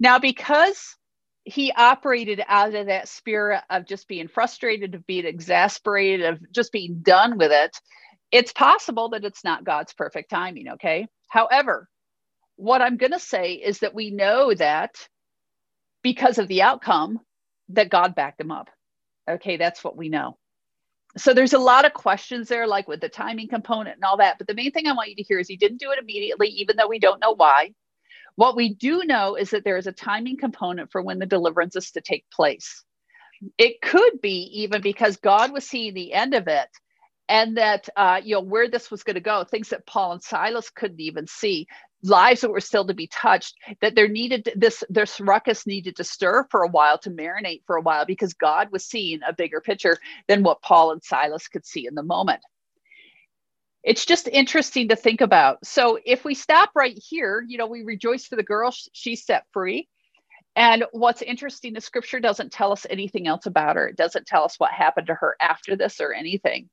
Now 0.00 0.18
because 0.18 0.96
he 1.44 1.72
operated 1.72 2.42
out 2.46 2.74
of 2.74 2.86
that 2.86 3.08
spirit 3.08 3.62
of 3.70 3.86
just 3.86 4.08
being 4.08 4.28
frustrated, 4.28 4.94
of 4.94 5.06
being 5.06 5.26
exasperated, 5.26 6.26
of 6.26 6.52
just 6.52 6.72
being 6.72 7.00
done 7.02 7.38
with 7.38 7.52
it. 7.52 7.76
It's 8.30 8.52
possible 8.52 9.10
that 9.10 9.24
it's 9.24 9.44
not 9.44 9.64
God's 9.64 9.92
perfect 9.94 10.30
timing, 10.30 10.70
okay? 10.72 11.08
However, 11.28 11.88
what 12.56 12.82
I'm 12.82 12.98
going 12.98 13.12
to 13.12 13.18
say 13.18 13.54
is 13.54 13.80
that 13.80 13.94
we 13.94 14.10
know 14.10 14.54
that 14.54 14.94
because 16.02 16.38
of 16.38 16.48
the 16.48 16.62
outcome, 16.62 17.20
that 17.70 17.90
God 17.90 18.14
backed 18.14 18.40
him 18.40 18.50
up. 18.50 18.68
Okay, 19.28 19.56
that's 19.56 19.84
what 19.84 19.96
we 19.96 20.08
know. 20.08 20.38
So 21.16 21.34
there's 21.34 21.54
a 21.54 21.58
lot 21.58 21.84
of 21.84 21.92
questions 21.94 22.48
there, 22.48 22.66
like 22.66 22.88
with 22.88 23.00
the 23.00 23.08
timing 23.08 23.48
component 23.48 23.96
and 23.96 24.04
all 24.04 24.18
that. 24.18 24.38
But 24.38 24.46
the 24.46 24.54
main 24.54 24.72
thing 24.72 24.86
I 24.86 24.92
want 24.92 25.10
you 25.10 25.16
to 25.16 25.22
hear 25.22 25.38
is 25.40 25.48
he 25.48 25.56
didn't 25.56 25.80
do 25.80 25.90
it 25.92 25.98
immediately, 25.98 26.48
even 26.48 26.76
though 26.76 26.88
we 26.88 27.00
don't 27.00 27.20
know 27.20 27.34
why. 27.34 27.72
What 28.36 28.56
we 28.56 28.74
do 28.74 29.02
know 29.04 29.36
is 29.36 29.50
that 29.50 29.64
there 29.64 29.76
is 29.76 29.86
a 29.86 29.92
timing 29.92 30.36
component 30.36 30.90
for 30.92 31.02
when 31.02 31.18
the 31.18 31.26
deliverance 31.26 31.76
is 31.76 31.90
to 31.92 32.00
take 32.00 32.24
place. 32.30 32.84
It 33.58 33.80
could 33.82 34.20
be 34.20 34.50
even 34.62 34.82
because 34.82 35.16
God 35.16 35.52
was 35.52 35.66
seeing 35.66 35.94
the 35.94 36.12
end 36.12 36.34
of 36.34 36.46
it 36.48 36.68
and 37.30 37.56
that 37.56 37.88
uh, 37.96 38.20
you 38.22 38.34
know 38.34 38.40
where 38.42 38.68
this 38.68 38.90
was 38.90 39.02
going 39.02 39.14
to 39.14 39.20
go 39.20 39.44
things 39.44 39.70
that 39.70 39.86
paul 39.86 40.12
and 40.12 40.22
silas 40.22 40.68
couldn't 40.68 41.00
even 41.00 41.26
see 41.26 41.66
lives 42.02 42.40
that 42.40 42.50
were 42.50 42.60
still 42.60 42.86
to 42.86 42.94
be 42.94 43.06
touched 43.06 43.54
that 43.80 43.94
there 43.94 44.08
needed 44.08 44.50
this 44.56 44.82
this 44.90 45.20
ruckus 45.20 45.66
needed 45.66 45.96
to 45.96 46.04
stir 46.04 46.46
for 46.50 46.62
a 46.62 46.68
while 46.68 46.98
to 46.98 47.10
marinate 47.10 47.62
for 47.66 47.76
a 47.76 47.82
while 47.82 48.04
because 48.04 48.34
god 48.34 48.68
was 48.72 48.84
seeing 48.84 49.20
a 49.26 49.32
bigger 49.32 49.60
picture 49.60 49.96
than 50.28 50.42
what 50.42 50.60
paul 50.60 50.90
and 50.90 51.02
silas 51.02 51.48
could 51.48 51.64
see 51.64 51.86
in 51.86 51.94
the 51.94 52.02
moment 52.02 52.40
it's 53.82 54.04
just 54.04 54.28
interesting 54.28 54.88
to 54.88 54.96
think 54.96 55.20
about. 55.20 55.64
So 55.64 55.98
if 56.04 56.24
we 56.24 56.34
stop 56.34 56.70
right 56.74 56.96
here, 56.96 57.44
you 57.46 57.56
know, 57.56 57.66
we 57.66 57.82
rejoice 57.82 58.26
for 58.26 58.36
the 58.36 58.42
girl, 58.42 58.74
she's 58.92 59.24
set 59.24 59.44
free. 59.52 59.88
And 60.56 60.84
what's 60.92 61.22
interesting, 61.22 61.72
the 61.72 61.80
scripture 61.80 62.20
doesn't 62.20 62.52
tell 62.52 62.72
us 62.72 62.86
anything 62.90 63.26
else 63.26 63.46
about 63.46 63.76
her. 63.76 63.88
It 63.88 63.96
doesn't 63.96 64.26
tell 64.26 64.44
us 64.44 64.56
what 64.58 64.72
happened 64.72 65.06
to 65.06 65.14
her 65.14 65.36
after 65.40 65.76
this 65.76 66.00
or 66.00 66.12
anything. 66.12 66.68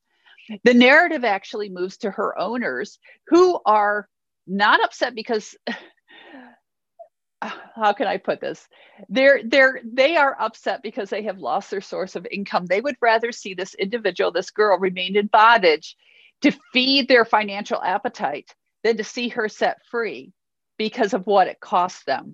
The 0.63 0.73
narrative 0.73 1.23
actually 1.23 1.69
moves 1.69 1.97
to 1.97 2.11
her 2.11 2.37
owners 2.37 2.99
who 3.27 3.59
are 3.65 4.09
not 4.45 4.83
upset 4.83 5.13
because 5.13 5.55
uh, 7.41 7.51
how 7.75 7.93
can 7.93 8.07
I 8.07 8.17
put 8.17 8.41
this? 8.41 8.67
They're 9.09 9.41
they're 9.43 9.79
they 9.83 10.15
are 10.17 10.35
upset 10.39 10.81
because 10.81 11.09
they 11.09 11.23
have 11.23 11.37
lost 11.37 11.69
their 11.69 11.81
source 11.81 12.15
of 12.15 12.25
income. 12.31 12.65
They 12.65 12.81
would 12.81 12.95
rather 13.01 13.31
see 13.31 13.53
this 13.53 13.75
individual, 13.75 14.31
this 14.31 14.51
girl, 14.51 14.79
remain 14.79 15.15
in 15.15 15.27
bondage 15.27 15.95
to 16.41 16.51
feed 16.73 17.07
their 17.07 17.25
financial 17.25 17.81
appetite 17.81 18.53
than 18.83 18.97
to 18.97 19.03
see 19.03 19.29
her 19.29 19.49
set 19.49 19.77
free 19.89 20.31
because 20.77 21.13
of 21.13 21.25
what 21.25 21.47
it 21.47 21.59
costs 21.59 22.03
them. 22.05 22.33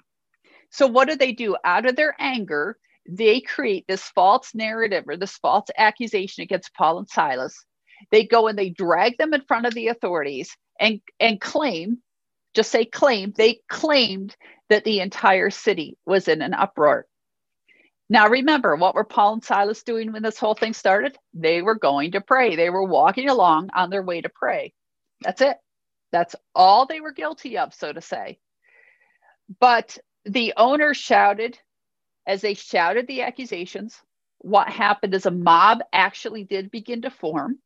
So, 0.70 0.88
what 0.88 1.08
do 1.08 1.16
they 1.16 1.32
do? 1.32 1.56
Out 1.64 1.86
of 1.86 1.96
their 1.96 2.16
anger, 2.20 2.78
they 3.08 3.42
create 3.42 3.86
this 3.88 4.04
false 4.10 4.54
narrative 4.56 5.06
or 5.08 5.18
this 5.18 5.38
false 5.38 5.68
accusation 5.78 6.44
against 6.44 6.74
Paul 6.74 7.00
and 7.00 7.10
Silas. 7.10 7.56
They 8.12 8.26
go 8.26 8.48
and 8.48 8.58
they 8.58 8.70
drag 8.70 9.18
them 9.18 9.34
in 9.34 9.42
front 9.42 9.66
of 9.66 9.74
the 9.74 9.88
authorities 9.88 10.56
and, 10.80 11.00
and 11.20 11.40
claim, 11.40 12.00
just 12.54 12.72
say 12.72 12.86
claim, 12.86 13.34
they 13.38 13.60
claimed 13.70 14.36
that 14.70 14.84
the 14.84 15.00
entire 15.00 15.50
city 15.50 15.98
was 16.06 16.28
in 16.28 16.42
an 16.42 16.54
uproar. 16.54 17.06
Now, 18.14 18.30
remember, 18.30 18.76
what 18.76 18.94
were 18.94 19.04
Paul 19.04 19.34
and 19.34 19.44
Silas 19.44 19.82
doing 19.82 20.12
when 20.12 20.22
this 20.22 20.38
whole 20.38 20.54
thing 20.54 20.74
started? 20.74 21.18
They 21.34 21.64
were 21.64 21.74
going 21.74 22.12
to 22.12 22.22
pray. 22.22 22.56
They 22.56 22.70
were 22.70 22.84
walking 22.84 23.28
along 23.28 23.72
on 23.74 23.90
their 23.90 24.04
way 24.04 24.22
to 24.22 24.30
pray. 24.30 24.72
That's 25.22 25.42
it. 25.42 25.58
That's 26.12 26.36
all 26.54 26.86
they 26.86 27.02
were 27.02 27.12
guilty 27.12 27.58
of, 27.58 27.74
so 27.74 27.92
to 27.92 28.02
say. 28.02 28.38
But 29.60 29.98
the 30.26 30.54
owner 30.58 30.94
shouted, 30.94 31.58
as 32.28 32.42
they 32.42 32.54
shouted 32.54 33.08
the 33.08 33.24
accusations, 33.24 34.00
what 34.38 34.70
happened 34.70 35.16
is 35.16 35.26
a 35.26 35.32
mob 35.32 35.80
actually 35.92 36.44
did 36.44 36.70
begin 36.70 37.02
to 37.02 37.10
form. 37.10 37.58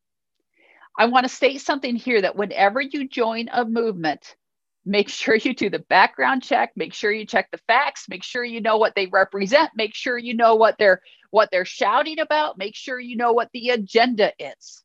I 0.98 1.08
want 1.08 1.26
to 1.26 1.30
state 1.30 1.60
something 1.60 1.98
here 1.98 2.22
that 2.22 2.38
whenever 2.38 2.80
you 2.80 3.06
join 3.10 3.50
a 3.52 3.66
movement, 3.66 4.38
make 4.88 5.10
sure 5.10 5.36
you 5.36 5.54
do 5.54 5.70
the 5.70 5.80
background 5.80 6.42
check 6.42 6.72
make 6.76 6.94
sure 6.94 7.12
you 7.12 7.26
check 7.26 7.50
the 7.52 7.60
facts 7.68 8.06
make 8.10 8.24
sure 8.24 8.44
you 8.44 8.62
know 8.62 8.78
what 8.78 8.96
they 8.96 9.06
represent 9.08 9.70
make 9.76 9.94
sure 9.94 10.18
you 10.18 10.34
know 10.34 10.56
what 10.56 10.76
they're 10.80 11.02
what 11.32 11.50
they're 11.52 11.66
shouting 11.66 12.20
about 12.20 12.58
make 12.58 12.76
sure 12.76 13.00
you 13.00 13.16
know 13.16 13.34
what 13.34 13.50
the 13.54 13.70
agenda 13.70 14.32
is. 14.40 14.84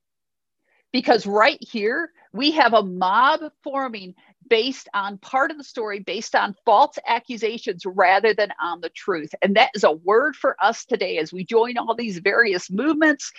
Because 0.92 1.26
right 1.26 1.58
here 1.60 2.10
we 2.32 2.52
have 2.52 2.74
a 2.74 2.82
mob 2.82 3.40
forming 3.62 4.14
based 4.48 4.88
on 4.92 5.18
part 5.18 5.50
of 5.50 5.56
the 5.56 5.64
story 5.64 6.00
based 6.00 6.34
on 6.34 6.54
false 6.64 6.98
accusations 7.06 7.84
rather 7.86 8.34
than 8.34 8.52
on 8.60 8.80
the 8.80 8.90
truth. 8.90 9.34
And 9.40 9.56
that 9.56 9.70
is 9.74 9.84
a 9.84 9.92
word 9.92 10.36
for 10.36 10.56
us 10.62 10.84
today 10.84 11.18
as 11.18 11.32
we 11.32 11.44
join 11.44 11.78
all 11.78 11.94
these 11.94 12.18
various 12.18 12.70
movements. 12.70 13.32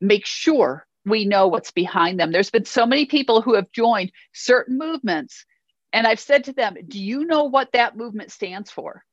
Make 0.00 0.26
sure 0.26 0.86
we 1.04 1.24
know 1.24 1.48
what's 1.48 1.70
behind 1.70 2.18
them. 2.18 2.32
There's 2.32 2.50
been 2.50 2.64
so 2.64 2.86
many 2.86 3.06
people 3.06 3.42
who 3.42 3.54
have 3.54 3.70
joined 3.72 4.12
certain 4.32 4.78
movements, 4.78 5.44
and 5.92 6.06
I've 6.06 6.20
said 6.20 6.44
to 6.44 6.52
them, 6.52 6.76
Do 6.88 7.02
you 7.02 7.24
know 7.24 7.44
what 7.44 7.72
that 7.72 7.96
movement 7.96 8.32
stands 8.32 8.70
for? 8.70 9.04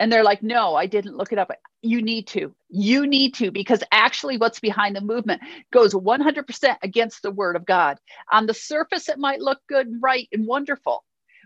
And 0.00 0.12
they're 0.12 0.24
like, 0.24 0.42
no, 0.42 0.74
I 0.74 0.86
didn't 0.86 1.16
look 1.16 1.32
it 1.32 1.38
up. 1.38 1.50
You 1.82 2.02
need 2.02 2.26
to. 2.28 2.54
You 2.68 3.06
need 3.06 3.34
to, 3.34 3.50
because 3.50 3.82
actually, 3.92 4.38
what's 4.38 4.58
behind 4.58 4.96
the 4.96 5.00
movement 5.00 5.42
goes 5.72 5.94
100% 5.94 6.76
against 6.82 7.22
the 7.22 7.30
word 7.30 7.56
of 7.56 7.64
God. 7.64 7.98
On 8.32 8.46
the 8.46 8.54
surface, 8.54 9.08
it 9.08 9.18
might 9.18 9.40
look 9.40 9.60
good 9.68 9.86
and 9.86 10.02
right 10.02 10.28
and 10.32 10.46
wonderful. 10.46 11.04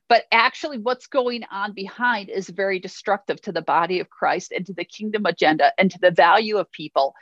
But 0.08 0.25
actually, 0.32 0.78
what's 0.78 1.06
going 1.06 1.44
on 1.50 1.75
behind 1.75 2.30
is 2.30 2.49
very 2.49 2.78
destructive 2.78 3.42
to 3.42 3.52
the 3.52 3.61
body 3.61 4.00
of 4.00 4.08
Christ 4.08 4.52
and 4.52 4.64
to 4.66 4.73
the 4.73 4.85
kingdom 4.85 5.26
agenda 5.26 5.73
and 5.76 5.90
to 5.90 5.99
the 6.00 6.11
value 6.11 6.56
of 6.56 6.73
people. 6.73 7.14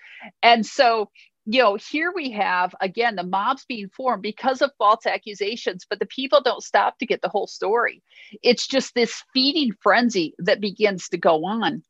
And 0.42 0.64
so, 0.64 1.10
you 1.46 1.62
know, 1.62 1.76
here 1.76 2.12
we 2.14 2.32
have 2.32 2.74
again 2.80 3.16
the 3.16 3.22
mobs 3.22 3.64
being 3.66 3.88
formed 3.88 4.22
because 4.22 4.62
of 4.62 4.72
false 4.78 5.06
accusations, 5.06 5.86
but 5.88 5.98
the 5.98 6.06
people 6.06 6.42
don't 6.42 6.62
stop 6.62 6.98
to 6.98 7.06
get 7.06 7.22
the 7.22 7.28
whole 7.28 7.46
story. 7.46 8.02
It's 8.42 8.66
just 8.66 8.94
this 8.94 9.22
feeding 9.32 9.72
frenzy 9.80 10.34
that 10.40 10.60
begins 10.60 11.08
to 11.10 11.18
go 11.18 11.44
on. 11.46 11.82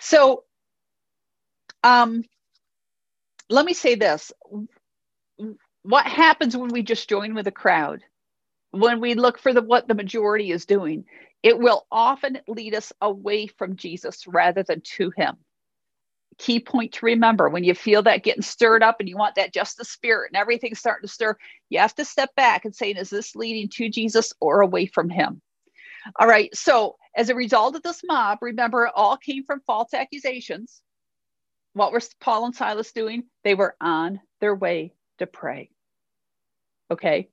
So, 0.00 0.44
um, 1.82 2.24
let 3.50 3.66
me 3.66 3.74
say 3.74 3.96
this 3.96 4.32
what 5.82 6.06
happens 6.06 6.56
when 6.56 6.70
we 6.70 6.82
just 6.82 7.08
join 7.08 7.34
with 7.34 7.48
a 7.48 7.52
crowd? 7.52 8.02
when 8.72 9.00
we 9.00 9.14
look 9.14 9.38
for 9.38 9.52
the 9.52 9.62
what 9.62 9.86
the 9.86 9.94
majority 9.94 10.50
is 10.50 10.66
doing, 10.66 11.04
it 11.42 11.58
will 11.58 11.86
often 11.92 12.38
lead 12.48 12.74
us 12.74 12.92
away 13.00 13.46
from 13.46 13.76
Jesus 13.76 14.26
rather 14.26 14.62
than 14.62 14.80
to 14.96 15.12
him. 15.16 15.36
Key 16.38 16.60
point 16.60 16.92
to 16.94 17.06
remember 17.06 17.48
when 17.48 17.64
you 17.64 17.74
feel 17.74 18.02
that 18.02 18.24
getting 18.24 18.42
stirred 18.42 18.82
up 18.82 18.96
and 19.00 19.08
you 19.08 19.16
want 19.16 19.34
that 19.34 19.52
just 19.52 19.76
the 19.76 19.84
spirit 19.84 20.30
and 20.32 20.36
everything's 20.40 20.78
starting 20.78 21.06
to 21.06 21.12
stir, 21.12 21.36
you 21.68 21.78
have 21.78 21.94
to 21.96 22.04
step 22.04 22.34
back 22.36 22.64
and 22.64 22.74
say, 22.74 22.90
is 22.90 23.10
this 23.10 23.36
leading 23.36 23.68
to 23.70 23.88
Jesus 23.88 24.32
or 24.40 24.60
away 24.60 24.86
from 24.86 25.10
him? 25.10 25.42
All 26.18 26.26
right. 26.26 26.54
So, 26.54 26.96
as 27.14 27.28
a 27.28 27.34
result 27.34 27.76
of 27.76 27.82
this 27.82 28.02
mob, 28.04 28.38
remember, 28.40 28.86
it 28.86 28.92
all 28.96 29.16
came 29.16 29.44
from 29.44 29.60
false 29.66 29.92
accusations. 29.94 30.80
What 31.74 31.92
were 31.92 32.00
Paul 32.20 32.46
and 32.46 32.54
Silas 32.54 32.92
doing? 32.92 33.24
They 33.44 33.54
were 33.54 33.76
on 33.80 34.20
their 34.40 34.54
way 34.54 34.94
to 35.18 35.26
pray. 35.26 35.70
Okay. 36.90 37.28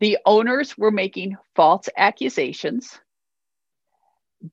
The 0.00 0.18
owners 0.26 0.76
were 0.76 0.90
making 0.90 1.36
false 1.54 1.88
accusations, 1.96 2.98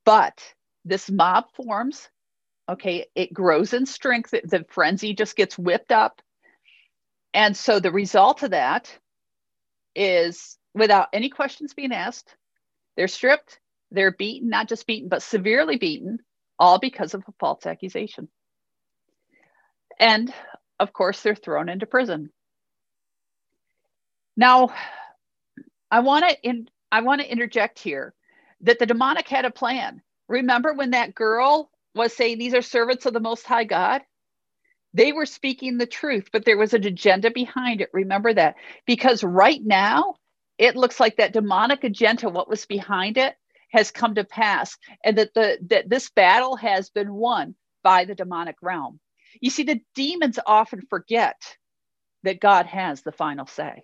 but 0.06 0.42
this 0.86 1.10
mob 1.10 1.46
forms. 1.56 2.08
Okay, 2.72 3.08
it 3.16 3.34
grows 3.34 3.74
in 3.74 3.86
strength. 3.86 4.32
The 4.32 4.66
frenzy 4.70 5.14
just 5.14 5.36
gets 5.36 5.58
whipped 5.58 5.92
up. 5.92 6.22
And 7.34 7.56
so 7.56 7.80
the 7.80 7.92
result 7.92 8.44
of 8.44 8.52
that 8.52 8.98
is 9.94 10.58
without 10.74 11.10
any 11.12 11.30
questions 11.30 11.74
being 11.74 11.92
asked, 11.92 12.34
they're 12.96 13.10
stripped, 13.10 13.60
they're 13.92 14.12
beaten, 14.12 14.50
not 14.50 14.70
just 14.70 14.88
beaten, 14.88 15.10
but 15.10 15.22
severely 15.22 15.78
beaten, 15.78 16.20
all 16.58 16.80
because 16.80 17.14
of 17.14 17.24
a 17.28 17.34
false 17.40 17.66
accusation. 17.66 18.30
And 20.00 20.34
of 20.80 20.94
course, 20.94 21.22
they're 21.22 21.36
thrown 21.36 21.68
into 21.68 21.86
prison. 21.86 22.32
Now, 24.38 24.74
I 25.92 26.00
want 26.00 26.26
to 26.28 26.38
in 26.42 26.70
I 26.90 27.02
want 27.02 27.20
to 27.22 27.32
interject 27.32 27.80
here 27.80 28.14
that 28.62 28.80
the 28.80 28.86
demonic 28.86 29.28
had 29.28 29.44
a 29.44 29.52
plan. 29.52 30.02
Remember 30.30 30.74
when 30.74 30.92
that 30.92 31.14
girl 31.14 31.70
was 31.96 32.16
saying 32.16 32.40
these 32.40 32.54
are 32.56 32.62
servants 32.64 33.06
of 33.06 33.14
the 33.14 33.20
most 33.22 33.46
high 33.46 33.66
God? 33.66 34.02
They 34.94 35.14
were 35.14 35.28
speaking 35.28 35.78
the 35.80 35.88
truth, 35.88 36.30
but 36.34 36.46
there 36.46 36.58
was 36.58 36.76
an 36.76 36.86
agenda 36.86 37.32
behind 37.32 37.82
it. 37.82 37.90
Remember 37.94 38.34
that. 38.34 38.58
Because 38.88 39.24
right 39.24 39.62
now, 39.64 40.16
it 40.60 40.76
looks 40.78 41.00
like 41.00 41.18
that 41.18 41.34
demonic 41.34 41.86
agenda, 41.86 42.30
what 42.30 42.50
was 42.50 42.68
behind 42.68 43.18
it, 43.18 43.36
has 43.72 43.92
come 43.92 44.16
to 44.18 44.26
pass, 44.26 44.78
and 45.06 45.18
that 45.18 45.34
the 45.36 45.60
that 45.70 45.90
this 45.90 46.12
battle 46.12 46.58
has 46.58 46.92
been 46.92 47.14
won 47.14 47.56
by 47.84 48.06
the 48.06 48.16
demonic 48.16 48.58
realm. 48.62 49.00
You 49.42 49.52
see, 49.52 49.64
the 49.64 49.82
demons 49.96 50.40
often 50.46 50.82
forget 50.90 51.42
that 52.24 52.42
God 52.42 52.68
has 52.68 53.02
the 53.04 53.14
final 53.14 53.48
say. 53.48 53.84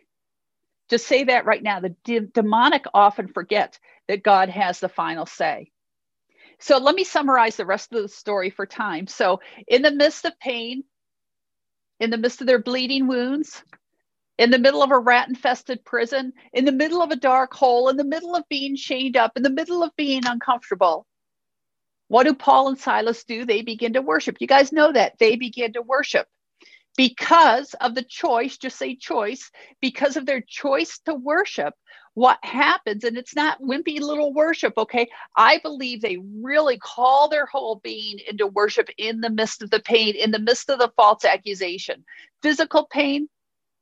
Just 0.89 1.07
say 1.07 1.25
that 1.25 1.45
right 1.45 1.63
now. 1.63 1.81
The 1.81 1.95
de- 2.05 2.21
demonic 2.21 2.85
often 2.93 3.29
forget 3.29 3.79
that 4.09 4.23
God 4.23 4.49
has 4.49 4.79
the 4.79 4.89
final 4.89 5.25
say. 5.25 5.71
So 6.59 6.77
let 6.77 6.95
me 6.95 7.03
summarize 7.03 7.55
the 7.55 7.65
rest 7.65 7.93
of 7.93 8.01
the 8.01 8.09
story 8.09 8.49
for 8.49 8.65
time. 8.65 9.07
So, 9.07 9.41
in 9.67 9.81
the 9.81 9.91
midst 9.91 10.25
of 10.25 10.39
pain, 10.39 10.83
in 11.99 12.09
the 12.09 12.17
midst 12.17 12.41
of 12.41 12.47
their 12.47 12.61
bleeding 12.61 13.07
wounds, 13.07 13.63
in 14.37 14.51
the 14.51 14.59
middle 14.59 14.83
of 14.83 14.91
a 14.91 14.99
rat 14.99 15.29
infested 15.29 15.83
prison, 15.85 16.33
in 16.53 16.65
the 16.65 16.71
middle 16.71 17.01
of 17.01 17.11
a 17.11 17.15
dark 17.15 17.53
hole, 17.53 17.89
in 17.89 17.97
the 17.97 18.03
middle 18.03 18.35
of 18.35 18.43
being 18.49 18.75
chained 18.75 19.17
up, 19.17 19.33
in 19.35 19.43
the 19.43 19.49
middle 19.49 19.83
of 19.83 19.95
being 19.95 20.25
uncomfortable, 20.25 21.05
what 22.07 22.25
do 22.25 22.33
Paul 22.33 22.69
and 22.69 22.79
Silas 22.79 23.23
do? 23.23 23.45
They 23.45 23.61
begin 23.61 23.93
to 23.93 24.01
worship. 24.01 24.37
You 24.39 24.47
guys 24.47 24.71
know 24.71 24.91
that. 24.91 25.13
They 25.19 25.35
begin 25.35 25.73
to 25.73 25.81
worship 25.81 26.27
because 26.97 27.73
of 27.75 27.95
the 27.95 28.03
choice, 28.03 28.57
just 28.57 28.77
say 28.77 28.95
choice, 28.95 29.51
because 29.81 30.17
of 30.17 30.25
their 30.25 30.41
choice 30.41 30.99
to 31.05 31.13
worship, 31.13 31.73
what 32.17 32.39
happens, 32.41 33.03
and 33.03 33.15
it's 33.15 33.35
not 33.35 33.61
wimpy 33.61 33.99
little 33.99 34.33
worship, 34.33 34.73
okay? 34.75 35.07
I 35.35 35.59
believe 35.59 36.01
they 36.01 36.17
really 36.41 36.79
call 36.79 37.29
their 37.29 37.45
whole 37.45 37.75
being 37.83 38.17
into 38.27 38.47
worship 38.47 38.89
in 38.97 39.21
the 39.21 39.29
midst 39.29 39.61
of 39.61 39.69
the 39.69 39.79
pain, 39.79 40.15
in 40.15 40.31
the 40.31 40.39
midst 40.39 40.67
of 40.71 40.79
the 40.79 40.91
false 40.95 41.23
accusation. 41.23 42.03
Physical 42.41 42.87
pain, 42.87 43.29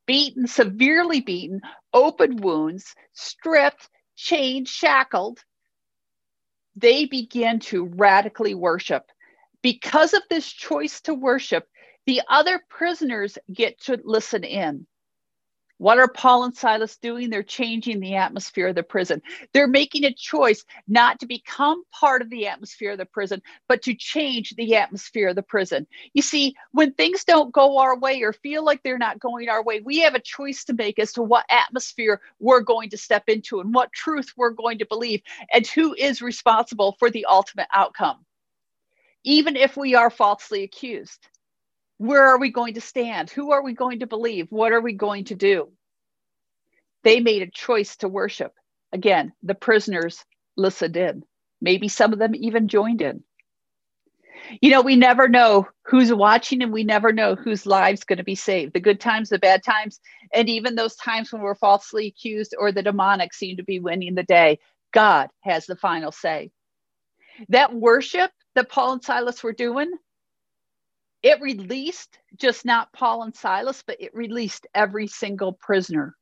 beaten, 0.06 0.48
severely 0.48 1.22
beaten, 1.22 1.62
open 1.94 2.36
wounds, 2.36 2.94
stripped, 3.13 3.89
chained, 4.18 4.68
shackled. 4.68 5.39
They 6.75 7.06
begin 7.06 7.60
to 7.60 7.86
radically 7.86 8.54
worship. 8.54 9.04
Because 9.62 10.13
of 10.13 10.24
this 10.30 10.51
choice 10.51 11.00
to 11.04 11.13
worship, 11.13 11.70
the 12.06 12.22
other 12.30 12.62
prisoners 12.68 13.38
get 13.54 13.80
to 13.84 13.98
listen 14.04 14.44
in. 14.44 14.88
What 15.77 16.00
are 16.00 16.08
Paul 16.08 16.46
and 16.46 16.55
Silas 16.55 16.96
doing? 16.98 17.29
They're 17.29 17.44
changing 17.44 18.00
the 18.00 18.15
atmosphere 18.15 18.70
of 18.70 18.75
the 18.75 18.84
prison. 18.84 19.22
They're 19.53 19.67
making 19.67 20.05
a 20.05 20.13
choice 20.13 20.63
not 20.88 21.20
to 21.20 21.25
become 21.25 21.84
part 21.91 22.22
of 22.22 22.29
the 22.29 22.48
atmosphere 22.48 22.94
of 22.94 22.98
the 22.98 23.05
prison, 23.05 23.41
but 23.67 23.82
to 23.84 23.94
change 23.94 24.55
the 24.55 24.75
atmosphere 24.75 25.29
of 25.29 25.36
the 25.36 25.44
prison. 25.44 25.86
You 26.13 26.22
see, 26.22 26.55
when 26.72 26.94
things 26.94 27.25
don't 27.25 27.51
go 27.51 27.77
our 27.79 27.98
way 27.98 28.22
or 28.22 28.32
feel 28.32 28.63
like 28.63 28.84
they're 28.84 28.98
not 28.98 29.20
going 29.20 29.50
our 29.50 29.63
way, 29.63 29.82
we 29.82 30.00
have 30.00 30.15
a 30.15 30.20
choice 30.20 30.63
to 30.65 30.74
make 30.74 30.98
as 30.98 31.12
to 31.13 31.22
what 31.24 31.46
atmosphere 31.50 32.22
we're 32.39 32.62
going 32.62 32.89
to 32.91 32.98
step 32.98 33.24
into 33.27 33.60
and 33.60 33.74
what 33.74 33.91
truth 33.91 34.32
we're 34.38 34.51
going 34.51 34.77
to 34.79 34.86
believe 34.86 35.22
and 35.53 35.67
who 35.67 35.94
is 35.94 36.22
responsible 36.22 36.96
for 37.00 37.10
the 37.10 37.25
ultimate 37.25 37.67
outcome, 37.74 38.25
even 39.25 39.58
if 39.58 39.75
we 39.75 39.96
are 39.96 40.10
falsely 40.10 40.63
accused. 40.63 41.27
Where 41.98 42.28
are 42.28 42.40
we 42.40 42.52
going 42.52 42.74
to 42.74 42.82
stand? 42.82 43.30
Who 43.30 43.52
are 43.52 43.64
we 43.64 43.74
going 43.74 44.00
to 44.00 44.08
believe? 44.08 44.48
What 44.50 44.72
are 44.74 44.82
we 44.82 44.94
going 44.94 45.25
to 45.25 45.36
do? 45.36 45.70
They 47.04 47.20
made 47.20 47.42
a 47.42 47.50
choice 47.52 47.96
to 47.98 48.08
worship. 48.08 48.54
Again, 48.92 49.34
the 49.44 49.56
prisoners 49.56 50.25
listened 50.58 50.98
in. 50.98 51.24
Maybe 51.62 51.88
some 51.88 52.14
of 52.14 52.20
them 52.20 52.36
even 52.36 52.68
joined 52.68 53.02
in. 53.02 53.24
You 54.62 54.72
know, 54.72 54.82
we 54.82 54.96
never 54.96 55.28
know 55.28 55.68
who's 55.84 56.14
watching 56.14 56.62
and 56.62 56.72
we 56.72 56.84
never 56.84 57.12
know 57.12 57.36
whose 57.36 57.66
lives 57.66 58.04
going 58.04 58.18
to 58.18 58.24
be 58.24 58.36
saved. 58.36 58.74
The 58.74 58.80
good 58.80 59.00
times, 59.00 59.30
the 59.30 59.40
bad 59.40 59.64
times, 59.64 60.00
and 60.34 60.50
even 60.50 60.75
those 60.75 60.96
times 60.96 61.32
when 61.32 61.42
we're 61.42 61.56
falsely 61.56 62.08
accused 62.08 62.54
or 62.58 62.72
the 62.72 62.84
demonic 62.84 63.34
seem 63.34 63.58
to 63.58 63.64
be 63.64 63.80
winning 63.80 64.16
the 64.16 64.24
day. 64.24 64.60
God 64.92 65.30
has 65.42 65.66
the 65.66 65.75
final 65.75 66.12
say. 66.12 66.52
That 67.50 67.74
worship 67.74 68.32
that 68.56 68.70
Paul 68.70 68.94
and 68.94 69.04
Silas 69.04 69.44
were 69.44 69.54
doing, 69.54 69.92
it 71.24 71.41
released 71.41 72.17
just 72.38 72.65
not 72.65 72.93
Paul 72.93 73.24
and 73.24 73.36
Silas, 73.36 73.84
but 73.86 74.00
it 74.00 74.13
released 74.13 74.67
every 74.74 75.07
single 75.07 75.53
prisoner. 75.53 76.15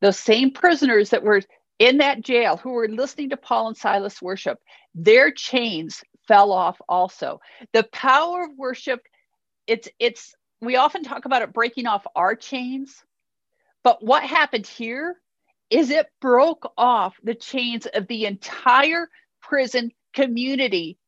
Those 0.00 0.18
same 0.18 0.50
prisoners 0.50 1.10
that 1.10 1.22
were 1.22 1.42
in 1.78 1.98
that 1.98 2.22
jail 2.22 2.56
who 2.56 2.70
were 2.70 2.88
listening 2.88 3.30
to 3.30 3.36
Paul 3.36 3.68
and 3.68 3.76
Silas 3.76 4.20
worship, 4.22 4.58
their 4.94 5.30
chains 5.30 6.02
fell 6.26 6.52
off 6.52 6.80
also. 6.88 7.40
The 7.72 7.84
power 7.92 8.44
of 8.44 8.56
worship, 8.56 9.00
it's 9.66 9.88
it's 9.98 10.34
we 10.60 10.76
often 10.76 11.02
talk 11.02 11.24
about 11.24 11.42
it 11.42 11.52
breaking 11.52 11.86
off 11.86 12.06
our 12.14 12.34
chains, 12.34 13.02
but 13.82 14.02
what 14.04 14.22
happened 14.22 14.66
here 14.66 15.16
is 15.70 15.90
it 15.90 16.06
broke 16.20 16.70
off 16.76 17.16
the 17.24 17.34
chains 17.34 17.86
of 17.86 18.06
the 18.06 18.26
entire 18.26 19.08
prison 19.40 19.90
community 20.14 20.98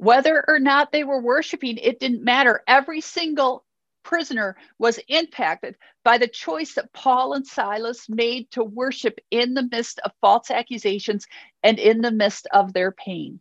whether 0.00 0.42
or 0.48 0.58
not 0.58 0.92
they 0.92 1.04
were 1.04 1.20
worshiping, 1.20 1.76
it 1.76 2.00
didn't 2.00 2.24
matter. 2.24 2.62
Every 2.66 3.02
single 3.02 3.66
prisoner 4.02 4.56
was 4.78 4.98
impacted 5.08 5.76
by 6.04 6.16
the 6.16 6.26
choice 6.26 6.72
that 6.74 6.90
Paul 6.94 7.34
and 7.34 7.46
Silas 7.46 8.08
made 8.08 8.50
to 8.52 8.64
worship 8.64 9.18
in 9.30 9.52
the 9.52 9.68
midst 9.70 10.00
of 10.02 10.12
false 10.22 10.50
accusations 10.50 11.26
and 11.62 11.78
in 11.78 12.00
the 12.00 12.10
midst 12.10 12.46
of 12.50 12.72
their 12.72 12.92
pain. 12.92 13.40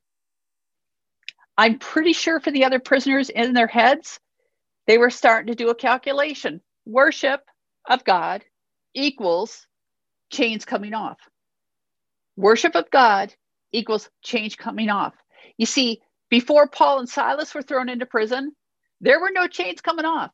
I'm 1.58 1.80
pretty 1.80 2.12
sure 2.12 2.42
for 2.42 2.52
the 2.52 2.66
other 2.66 2.80
prisoners 2.80 3.30
in 3.30 3.54
their 3.54 3.68
heads, 3.68 4.20
they 4.86 4.98
were 4.98 5.10
starting 5.10 5.48
to 5.48 5.56
do 5.56 5.70
a 5.70 5.76
calculation. 5.76 6.60
Worship 6.86 7.42
of 7.90 8.04
God 8.04 8.44
equals 8.94 9.66
chains 10.30 10.66
coming 10.66 10.94
off. 10.94 11.20
Worship 12.36 12.76
of 12.76 12.92
God 12.92 13.34
equals 13.72 14.10
change 14.24 14.58
coming 14.58 14.90
off. 14.90 15.14
You 15.58 15.66
see, 15.66 16.02
before 16.30 16.68
Paul 16.68 17.00
and 17.00 17.10
Silas 17.10 17.54
were 17.54 17.62
thrown 17.62 17.90
into 17.90 18.06
prison, 18.06 18.54
there 19.02 19.20
were 19.20 19.32
no 19.32 19.48
chains 19.48 19.82
coming 19.82 20.06
off. 20.06 20.32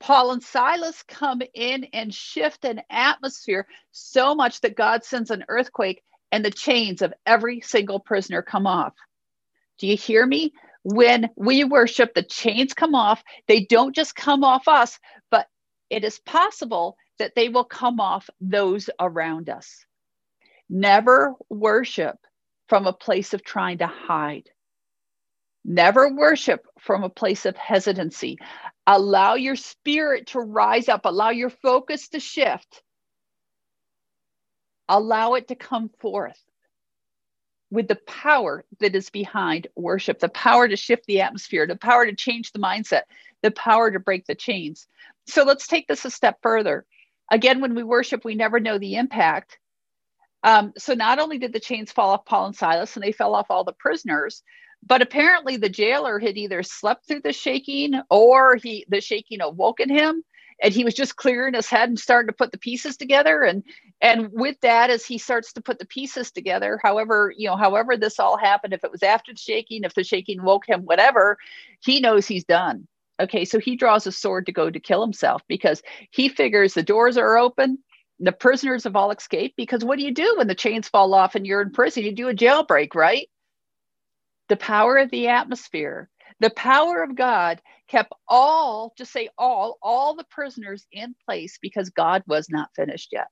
Paul 0.00 0.32
and 0.32 0.42
Silas 0.42 1.02
come 1.06 1.42
in 1.54 1.84
and 1.92 2.12
shift 2.12 2.64
an 2.64 2.80
atmosphere 2.90 3.66
so 3.92 4.34
much 4.34 4.60
that 4.62 4.76
God 4.76 5.04
sends 5.04 5.30
an 5.30 5.44
earthquake 5.48 6.02
and 6.32 6.44
the 6.44 6.50
chains 6.50 7.02
of 7.02 7.12
every 7.26 7.60
single 7.60 8.00
prisoner 8.00 8.42
come 8.42 8.66
off. 8.66 8.94
Do 9.78 9.86
you 9.86 9.96
hear 9.96 10.26
me? 10.26 10.52
When 10.82 11.28
we 11.36 11.64
worship, 11.64 12.14
the 12.14 12.22
chains 12.22 12.72
come 12.72 12.94
off. 12.94 13.22
They 13.48 13.64
don't 13.64 13.94
just 13.94 14.14
come 14.14 14.44
off 14.44 14.68
us, 14.68 14.98
but 15.30 15.46
it 15.90 16.04
is 16.04 16.18
possible 16.20 16.96
that 17.18 17.34
they 17.34 17.50
will 17.50 17.64
come 17.64 18.00
off 18.00 18.30
those 18.40 18.88
around 18.98 19.50
us. 19.50 19.84
Never 20.70 21.34
worship 21.50 22.16
from 22.68 22.86
a 22.86 22.92
place 22.92 23.34
of 23.34 23.44
trying 23.44 23.78
to 23.78 23.86
hide. 23.86 24.48
Never 25.64 26.12
worship 26.12 26.66
from 26.78 27.04
a 27.04 27.10
place 27.10 27.46
of 27.46 27.56
hesitancy. 27.56 28.38
Allow 28.86 29.34
your 29.34 29.56
spirit 29.56 30.28
to 30.28 30.40
rise 30.40 30.88
up, 30.88 31.04
allow 31.04 31.30
your 31.30 31.50
focus 31.50 32.08
to 32.08 32.20
shift. 32.20 32.82
Allow 34.88 35.34
it 35.34 35.48
to 35.48 35.54
come 35.54 35.90
forth 36.00 36.42
with 37.70 37.86
the 37.86 37.96
power 38.06 38.64
that 38.80 38.96
is 38.96 39.10
behind 39.10 39.68
worship, 39.76 40.18
the 40.18 40.28
power 40.30 40.66
to 40.66 40.76
shift 40.76 41.06
the 41.06 41.20
atmosphere, 41.20 41.66
the 41.66 41.76
power 41.76 42.04
to 42.04 42.14
change 42.14 42.52
the 42.52 42.58
mindset, 42.58 43.02
the 43.42 43.52
power 43.52 43.90
to 43.90 44.00
break 44.00 44.26
the 44.26 44.34
chains. 44.34 44.88
So 45.26 45.44
let's 45.44 45.68
take 45.68 45.86
this 45.86 46.04
a 46.04 46.10
step 46.10 46.38
further. 46.42 46.84
Again, 47.30 47.60
when 47.60 47.76
we 47.76 47.84
worship, 47.84 48.24
we 48.24 48.34
never 48.34 48.58
know 48.58 48.78
the 48.78 48.96
impact. 48.96 49.58
Um, 50.42 50.72
so 50.76 50.94
not 50.94 51.20
only 51.20 51.38
did 51.38 51.52
the 51.52 51.60
chains 51.60 51.92
fall 51.92 52.10
off 52.10 52.24
Paul 52.24 52.46
and 52.46 52.56
Silas 52.56 52.96
and 52.96 53.04
they 53.04 53.12
fell 53.12 53.34
off 53.34 53.50
all 53.50 53.62
the 53.62 53.72
prisoners, 53.74 54.42
but 54.84 55.02
apparently 55.02 55.56
the 55.56 55.68
jailer 55.68 56.18
had 56.18 56.36
either 56.36 56.62
slept 56.62 57.06
through 57.06 57.20
the 57.20 57.32
shaking 57.32 58.00
or 58.10 58.56
he 58.56 58.84
the 58.88 59.00
shaking 59.00 59.40
awoken 59.40 59.88
him 59.88 60.22
and 60.62 60.74
he 60.74 60.84
was 60.84 60.94
just 60.94 61.16
clearing 61.16 61.54
his 61.54 61.68
head 61.68 61.88
and 61.88 61.98
starting 61.98 62.28
to 62.28 62.34
put 62.36 62.52
the 62.52 62.58
pieces 62.58 62.96
together. 62.96 63.42
And 63.42 63.62
and 64.00 64.30
with 64.32 64.60
that 64.60 64.90
as 64.90 65.04
he 65.04 65.18
starts 65.18 65.52
to 65.54 65.62
put 65.62 65.78
the 65.78 65.86
pieces 65.86 66.30
together 66.30 66.78
however 66.82 67.32
you 67.36 67.48
know 67.48 67.56
however 67.56 67.96
this 67.96 68.18
all 68.18 68.36
happened 68.38 68.72
if 68.72 68.84
it 68.84 68.90
was 68.90 69.02
after 69.02 69.32
the 69.32 69.38
shaking 69.38 69.84
if 69.84 69.94
the 69.94 70.04
shaking 70.04 70.42
woke 70.42 70.68
him 70.68 70.82
whatever 70.82 71.38
he 71.84 72.00
knows 72.00 72.26
he's 72.26 72.44
done. 72.44 72.86
Okay 73.20 73.44
so 73.44 73.58
he 73.58 73.76
draws 73.76 74.06
a 74.06 74.12
sword 74.12 74.46
to 74.46 74.52
go 74.52 74.70
to 74.70 74.80
kill 74.80 75.02
himself 75.02 75.42
because 75.48 75.82
he 76.10 76.28
figures 76.28 76.74
the 76.74 76.82
doors 76.82 77.16
are 77.16 77.36
open 77.36 77.78
the 78.22 78.32
prisoners 78.32 78.84
have 78.84 78.96
all 78.96 79.10
escaped 79.10 79.56
because 79.56 79.82
what 79.82 79.98
do 79.98 80.04
you 80.04 80.12
do 80.12 80.34
when 80.36 80.46
the 80.46 80.54
chains 80.54 80.88
fall 80.88 81.14
off 81.14 81.34
and 81.34 81.46
you're 81.46 81.62
in 81.62 81.70
prison? 81.70 82.04
You 82.04 82.12
do 82.12 82.28
a 82.28 82.34
jailbreak 82.34 82.94
right 82.94 83.28
the 84.50 84.58
power 84.58 84.98
of 84.98 85.10
the 85.12 85.28
atmosphere, 85.30 86.10
the 86.40 86.50
power 86.50 87.02
of 87.04 87.16
God 87.16 87.62
kept 87.88 88.12
all, 88.28 88.94
just 88.98 89.12
say 89.12 89.30
all, 89.38 89.78
all 89.82 90.16
the 90.16 90.26
prisoners 90.30 90.86
in 90.92 91.16
place 91.26 91.58
because 91.62 91.90
God 91.90 92.24
was 92.28 92.48
not 92.50 92.70
finished 92.76 93.10
yet. 93.12 93.28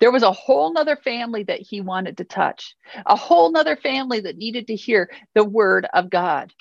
There 0.00 0.12
was 0.12 0.24
a 0.24 0.32
whole 0.32 0.72
nother 0.72 0.96
family 0.96 1.44
that 1.44 1.60
he 1.60 1.80
wanted 1.82 2.18
to 2.18 2.24
touch, 2.24 2.76
a 3.06 3.16
whole 3.16 3.52
nother 3.52 3.76
family 3.76 4.20
that 4.22 4.38
needed 4.38 4.68
to 4.68 4.76
hear 4.76 5.10
the 5.34 5.44
word 5.44 5.86
of 5.94 6.10
God. 6.10 6.52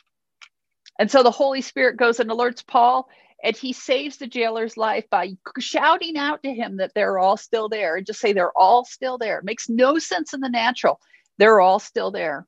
And 0.99 1.11
so 1.11 1.23
the 1.23 1.31
Holy 1.31 1.61
Spirit 1.61 1.97
goes 1.97 2.19
and 2.19 2.29
alerts 2.29 2.65
Paul, 2.65 3.09
and 3.43 3.55
he 3.55 3.73
saves 3.73 4.17
the 4.17 4.27
jailer's 4.27 4.77
life 4.77 5.05
by 5.11 5.31
shouting 5.59 6.17
out 6.17 6.43
to 6.43 6.53
him 6.53 6.77
that 6.77 6.93
they're 6.95 7.19
all 7.19 7.37
still 7.37 7.69
there 7.69 7.97
and 7.97 8.05
just 8.05 8.19
say 8.19 8.33
they're 8.33 8.57
all 8.57 8.85
still 8.85 9.17
there. 9.17 9.39
It 9.39 9.45
makes 9.45 9.69
no 9.69 9.99
sense 9.99 10.33
in 10.33 10.41
the 10.41 10.49
natural. 10.49 10.99
They're 11.37 11.61
all 11.61 11.79
still 11.79 12.11
there. 12.11 12.47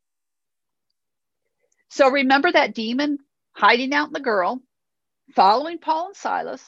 So 1.91 2.10
remember 2.10 2.50
that 2.51 2.74
demon 2.74 3.17
hiding 3.51 3.93
out 3.93 4.07
in 4.07 4.13
the 4.13 4.21
girl, 4.21 4.62
following 5.36 5.77
Paul 5.77 6.07
and 6.07 6.15
Silas, 6.15 6.63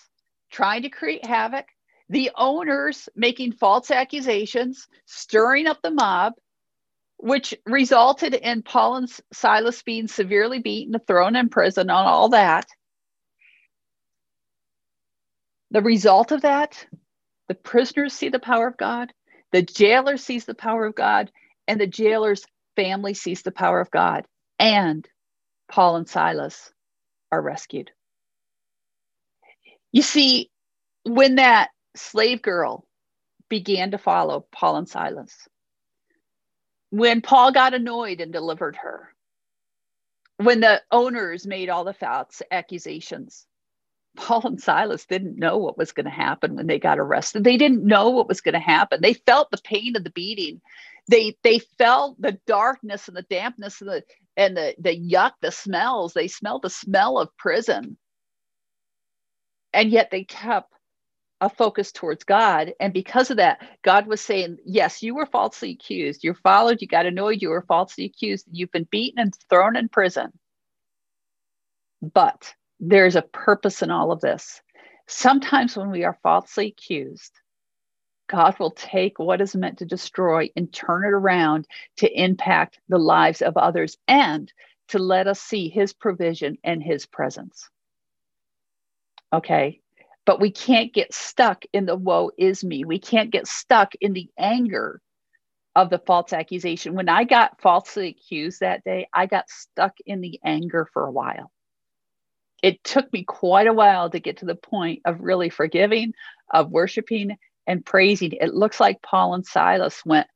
trying 0.51 0.81
to 0.81 0.89
create 0.89 1.25
havoc, 1.25 1.65
the 2.09 2.31
owners 2.35 3.07
making 3.15 3.53
false 3.53 3.89
accusations, 3.89 4.85
stirring 5.05 5.65
up 5.65 5.81
the 5.81 5.91
mob, 5.91 6.33
which 7.15 7.55
resulted 7.65 8.33
in 8.33 8.63
Paul 8.63 8.97
and 8.97 9.19
Silas 9.31 9.81
being 9.81 10.09
severely 10.09 10.59
beaten, 10.59 10.99
thrown 11.07 11.37
in 11.37 11.47
prison, 11.47 11.89
on 11.89 12.05
all 12.05 12.29
that. 12.29 12.67
The 15.71 15.81
result 15.81 16.33
of 16.33 16.41
that, 16.41 16.85
the 17.47 17.55
prisoners 17.55 18.11
see 18.11 18.27
the 18.27 18.39
power 18.39 18.67
of 18.67 18.75
God, 18.75 19.13
the 19.53 19.61
jailer 19.61 20.17
sees 20.17 20.43
the 20.43 20.53
power 20.53 20.85
of 20.85 20.95
God, 20.95 21.31
and 21.65 21.79
the 21.79 21.87
jailer's 21.87 22.43
family 22.75 23.13
sees 23.13 23.41
the 23.41 23.51
power 23.53 23.79
of 23.79 23.89
God. 23.89 24.25
And 24.59 25.07
Paul 25.73 25.95
and 25.95 26.07
Silas 26.07 26.71
are 27.31 27.41
rescued. 27.41 27.89
You 29.91 30.03
see, 30.03 30.51
when 31.03 31.37
that 31.37 31.71
slave 31.95 32.43
girl 32.43 32.85
began 33.49 33.89
to 33.89 33.97
follow 33.97 34.45
Paul 34.51 34.75
and 34.75 34.87
Silas, 34.87 35.47
when 36.91 37.21
Paul 37.21 37.53
got 37.53 37.73
annoyed 37.73 38.21
and 38.21 38.31
delivered 38.31 38.75
her, 38.83 39.15
when 40.37 40.59
the 40.59 40.83
owners 40.91 41.47
made 41.47 41.69
all 41.69 41.85
the 41.85 41.93
false 41.95 42.43
accusations, 42.51 43.47
Paul 44.17 44.41
and 44.45 44.61
Silas 44.61 45.05
didn't 45.05 45.39
know 45.39 45.57
what 45.57 45.77
was 45.77 45.91
going 45.91 46.05
to 46.05 46.11
happen 46.11 46.55
when 46.55 46.67
they 46.67 46.79
got 46.79 46.99
arrested. 46.99 47.43
They 47.43 47.57
didn't 47.57 47.85
know 47.85 48.09
what 48.09 48.27
was 48.27 48.41
going 48.41 48.53
to 48.53 48.59
happen. 48.59 49.01
They 49.01 49.13
felt 49.13 49.51
the 49.51 49.59
pain 49.63 49.95
of 49.95 50.03
the 50.03 50.11
beating. 50.11 50.61
They 51.09 51.37
they 51.43 51.59
felt 51.59 52.21
the 52.21 52.39
darkness 52.47 53.07
and 53.07 53.17
the 53.17 53.23
dampness 53.23 53.81
and 53.81 53.89
the 53.89 54.03
and 54.37 54.55
the 54.57 54.75
the 54.79 54.91
yuck, 54.97 55.33
the 55.41 55.51
smells. 55.51 56.13
They 56.13 56.27
smelled 56.27 56.63
the 56.63 56.69
smell 56.69 57.19
of 57.19 57.35
prison. 57.37 57.97
And 59.73 59.91
yet 59.91 60.11
they 60.11 60.23
kept 60.23 60.71
a 61.41 61.49
focus 61.49 61.91
towards 61.91 62.23
God. 62.23 62.73
And 62.79 62.93
because 62.93 63.29
of 63.31 63.37
that, 63.37 63.59
God 63.83 64.07
was 64.07 64.21
saying, 64.21 64.57
Yes, 64.65 65.03
you 65.03 65.15
were 65.15 65.25
falsely 65.25 65.71
accused. 65.71 66.23
You're 66.23 66.33
followed, 66.35 66.81
you 66.81 66.87
got 66.87 67.05
annoyed, 67.05 67.41
you 67.41 67.49
were 67.49 67.65
falsely 67.67 68.05
accused, 68.05 68.47
you've 68.51 68.71
been 68.71 68.87
beaten 68.89 69.19
and 69.19 69.33
thrown 69.49 69.75
in 69.75 69.89
prison. 69.89 70.31
But 72.01 72.53
there's 72.85 73.15
a 73.15 73.21
purpose 73.21 73.81
in 73.81 73.91
all 73.91 74.11
of 74.11 74.19
this. 74.19 74.61
Sometimes 75.07 75.77
when 75.77 75.89
we 75.89 76.03
are 76.03 76.19
falsely 76.21 76.67
accused, 76.67 77.31
God 78.27 78.57
will 78.59 78.71
take 78.71 79.19
what 79.19 79.41
is 79.41 79.55
meant 79.55 79.77
to 79.79 79.85
destroy 79.85 80.49
and 80.55 80.71
turn 80.71 81.05
it 81.05 81.13
around 81.13 81.65
to 81.97 82.21
impact 82.21 82.79
the 82.89 82.97
lives 82.97 83.41
of 83.41 83.57
others 83.57 83.97
and 84.07 84.51
to 84.89 84.99
let 84.99 85.27
us 85.27 85.39
see 85.39 85.69
his 85.69 85.93
provision 85.93 86.57
and 86.63 86.83
his 86.83 87.05
presence. 87.05 87.69
Okay. 89.31 89.79
But 90.25 90.41
we 90.41 90.51
can't 90.51 90.93
get 90.93 91.13
stuck 91.13 91.63
in 91.73 91.85
the 91.85 91.95
woe 91.95 92.31
is 92.37 92.63
me. 92.63 92.85
We 92.85 92.99
can't 92.99 93.31
get 93.31 93.47
stuck 93.47 93.93
in 93.99 94.13
the 94.13 94.29
anger 94.37 95.01
of 95.75 95.89
the 95.89 95.99
false 95.99 96.33
accusation. 96.33 96.95
When 96.95 97.09
I 97.09 97.23
got 97.23 97.61
falsely 97.61 98.09
accused 98.09 98.59
that 98.59 98.83
day, 98.83 99.07
I 99.13 99.25
got 99.25 99.49
stuck 99.49 99.93
in 100.05 100.21
the 100.21 100.39
anger 100.43 100.87
for 100.93 101.05
a 101.05 101.11
while. 101.11 101.51
It 102.63 102.81
took 102.85 103.11
me 103.11 103.23
quite 103.25 103.67
a 103.67 103.73
while 103.73 104.09
to 104.09 104.19
get 104.19 104.37
to 104.37 104.45
the 104.45 104.55
point 104.55 105.01
of 105.03 105.19
really 105.19 105.49
forgiving, 105.49 106.13
of 106.51 106.71
worshiping, 106.71 107.37
and 107.67 107.85
praising. 107.85 108.31
It 108.31 108.53
looks 108.53 108.79
like 108.79 109.01
Paul 109.01 109.35
and 109.35 109.45
Silas 109.45 110.03
went 110.05 110.27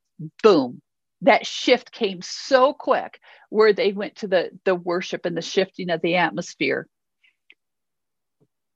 boom. 0.42 0.82
That 1.22 1.46
shift 1.46 1.90
came 1.90 2.20
so 2.22 2.74
quick 2.74 3.18
where 3.48 3.72
they 3.72 3.92
went 3.92 4.16
to 4.16 4.28
the, 4.28 4.50
the 4.64 4.74
worship 4.74 5.24
and 5.24 5.36
the 5.36 5.42
shifting 5.42 5.88
of 5.88 6.02
the 6.02 6.16
atmosphere. 6.16 6.86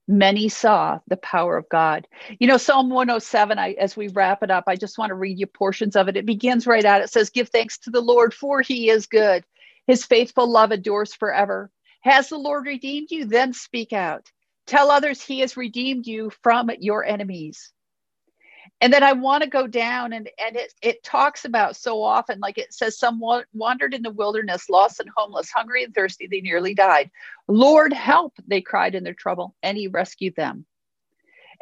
Many 0.08 0.48
saw 0.48 0.98
the 1.06 1.18
power 1.18 1.56
of 1.56 1.68
God. 1.68 2.08
You 2.40 2.48
know, 2.48 2.56
Psalm 2.56 2.88
107, 2.88 3.58
I, 3.58 3.72
as 3.72 3.96
we 3.96 4.08
wrap 4.08 4.42
it 4.42 4.50
up, 4.50 4.64
I 4.66 4.76
just 4.76 4.98
want 4.98 5.10
to 5.10 5.14
read 5.14 5.38
you 5.38 5.46
portions 5.46 5.94
of 5.94 6.08
it. 6.08 6.16
It 6.16 6.26
begins 6.26 6.66
right 6.66 6.84
out. 6.84 7.02
It 7.02 7.10
says, 7.10 7.30
Give 7.30 7.48
thanks 7.48 7.78
to 7.80 7.90
the 7.90 8.00
Lord, 8.00 8.34
for 8.34 8.62
he 8.62 8.88
is 8.88 9.06
good. 9.06 9.44
His 9.86 10.04
faithful 10.04 10.50
love 10.50 10.72
endures 10.72 11.14
forever. 11.14 11.70
Has 12.02 12.28
the 12.28 12.38
Lord 12.38 12.66
redeemed 12.66 13.10
you? 13.10 13.24
Then 13.24 13.52
speak 13.52 13.92
out. 13.92 14.30
Tell 14.66 14.90
others 14.90 15.22
he 15.22 15.40
has 15.40 15.56
redeemed 15.56 16.06
you 16.06 16.30
from 16.42 16.70
your 16.78 17.04
enemies. 17.04 17.72
And 18.80 18.92
then 18.92 19.04
I 19.04 19.12
want 19.12 19.44
to 19.44 19.48
go 19.48 19.66
down 19.68 20.12
and 20.12 20.28
and 20.44 20.56
it 20.56 20.72
it 20.82 21.04
talks 21.04 21.44
about 21.44 21.76
so 21.76 22.02
often 22.02 22.40
like 22.40 22.58
it 22.58 22.72
says 22.72 22.98
someone 22.98 23.44
wandered 23.52 23.94
in 23.94 24.02
the 24.02 24.10
wilderness 24.10 24.68
lost 24.68 24.98
and 24.98 25.08
homeless 25.16 25.50
hungry 25.50 25.84
and 25.84 25.94
thirsty 25.94 26.26
they 26.26 26.40
nearly 26.40 26.74
died. 26.74 27.10
Lord 27.46 27.92
help 27.92 28.34
they 28.46 28.60
cried 28.60 28.94
in 28.96 29.04
their 29.04 29.14
trouble 29.14 29.54
and 29.62 29.78
he 29.78 29.86
rescued 29.86 30.34
them. 30.36 30.66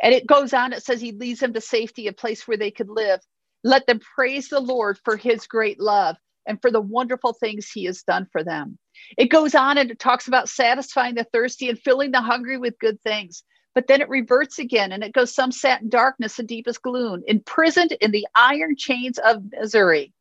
And 0.03 0.14
it 0.14 0.26
goes 0.26 0.55
on 0.55 0.72
it 0.72 0.83
says 0.83 1.00
he 1.00 1.12
leads 1.12 1.40
them 1.40 1.53
to 1.53 1.61
safety 1.61 2.07
a 2.07 2.12
place 2.12 2.48
where 2.48 2.57
they 2.57 2.70
could 2.70 2.88
live. 2.88 3.20
Let 3.64 3.87
them 3.87 4.00
praise 4.14 4.48
the 4.48 4.61
Lord 4.61 4.98
for 5.05 5.18
his 5.18 5.46
great 5.46 5.79
love 5.79 6.16
and 6.46 6.61
for 6.62 6.70
the 6.70 6.81
wonderful 6.81 7.35
things 7.35 7.70
he 7.70 7.85
has 7.85 8.03
done 8.03 8.26
for 8.33 8.42
them 8.42 8.79
it 9.18 9.26
goes 9.26 9.55
on 9.55 9.79
and 9.79 9.90
it 9.90 9.98
talks 9.98 10.29
about 10.29 10.48
satisfying 10.48 11.14
the 11.14 11.24
thirsty 11.33 11.68
and 11.68 11.79
filling 11.79 12.11
the 12.12 12.20
hungry 12.20 12.59
with 12.59 12.79
good 12.79 13.00
things 13.03 13.44
but 13.74 13.87
then 13.87 14.00
it 14.00 14.09
reverts 14.09 14.59
again 14.59 14.92
and 14.92 15.05
it 15.05 15.12
goes 15.12 15.35
some 15.35 15.53
sat 15.53 15.83
in 15.83 15.88
darkness 15.88 16.38
and 16.38 16.48
deepest 16.48 16.83
gloom 16.83 17.22
imprisoned 17.26 17.92
in 18.00 18.11
the 18.11 18.26
iron 18.35 18.76
chains 18.76 19.18
of 19.18 19.42
misery 19.53 20.12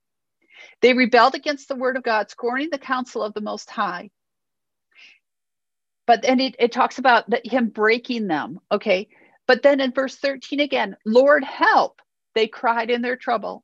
They 0.82 0.94
rebelled 0.94 1.36
against 1.36 1.68
the 1.68 1.76
word 1.76 1.98
of 1.98 2.04
God, 2.04 2.30
scorning 2.30 2.70
the 2.72 2.78
counsel 2.78 3.24
of 3.24 3.34
the 3.34 3.42
Most 3.42 3.70
High. 3.70 4.10
But 6.08 6.22
then 6.22 6.40
it, 6.40 6.56
it 6.60 6.72
talks 6.72 7.00
about 7.00 7.26
him 7.46 7.70
breaking 7.70 8.28
them. 8.28 8.60
Okay. 8.72 9.10
But 9.48 9.64
then 9.64 9.80
in 9.80 9.92
verse 9.94 10.16
13 10.18 10.60
again, 10.60 10.96
Lord, 11.06 11.44
help, 11.44 12.02
they 12.36 12.48
cried 12.48 12.90
in 12.92 13.02
their 13.02 13.18
trouble, 13.18 13.64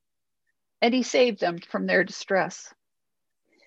and 0.82 0.94
he 0.94 1.04
saved 1.04 1.40
them 1.40 1.60
from 1.60 1.86
their 1.88 2.04
distress. 2.04 2.74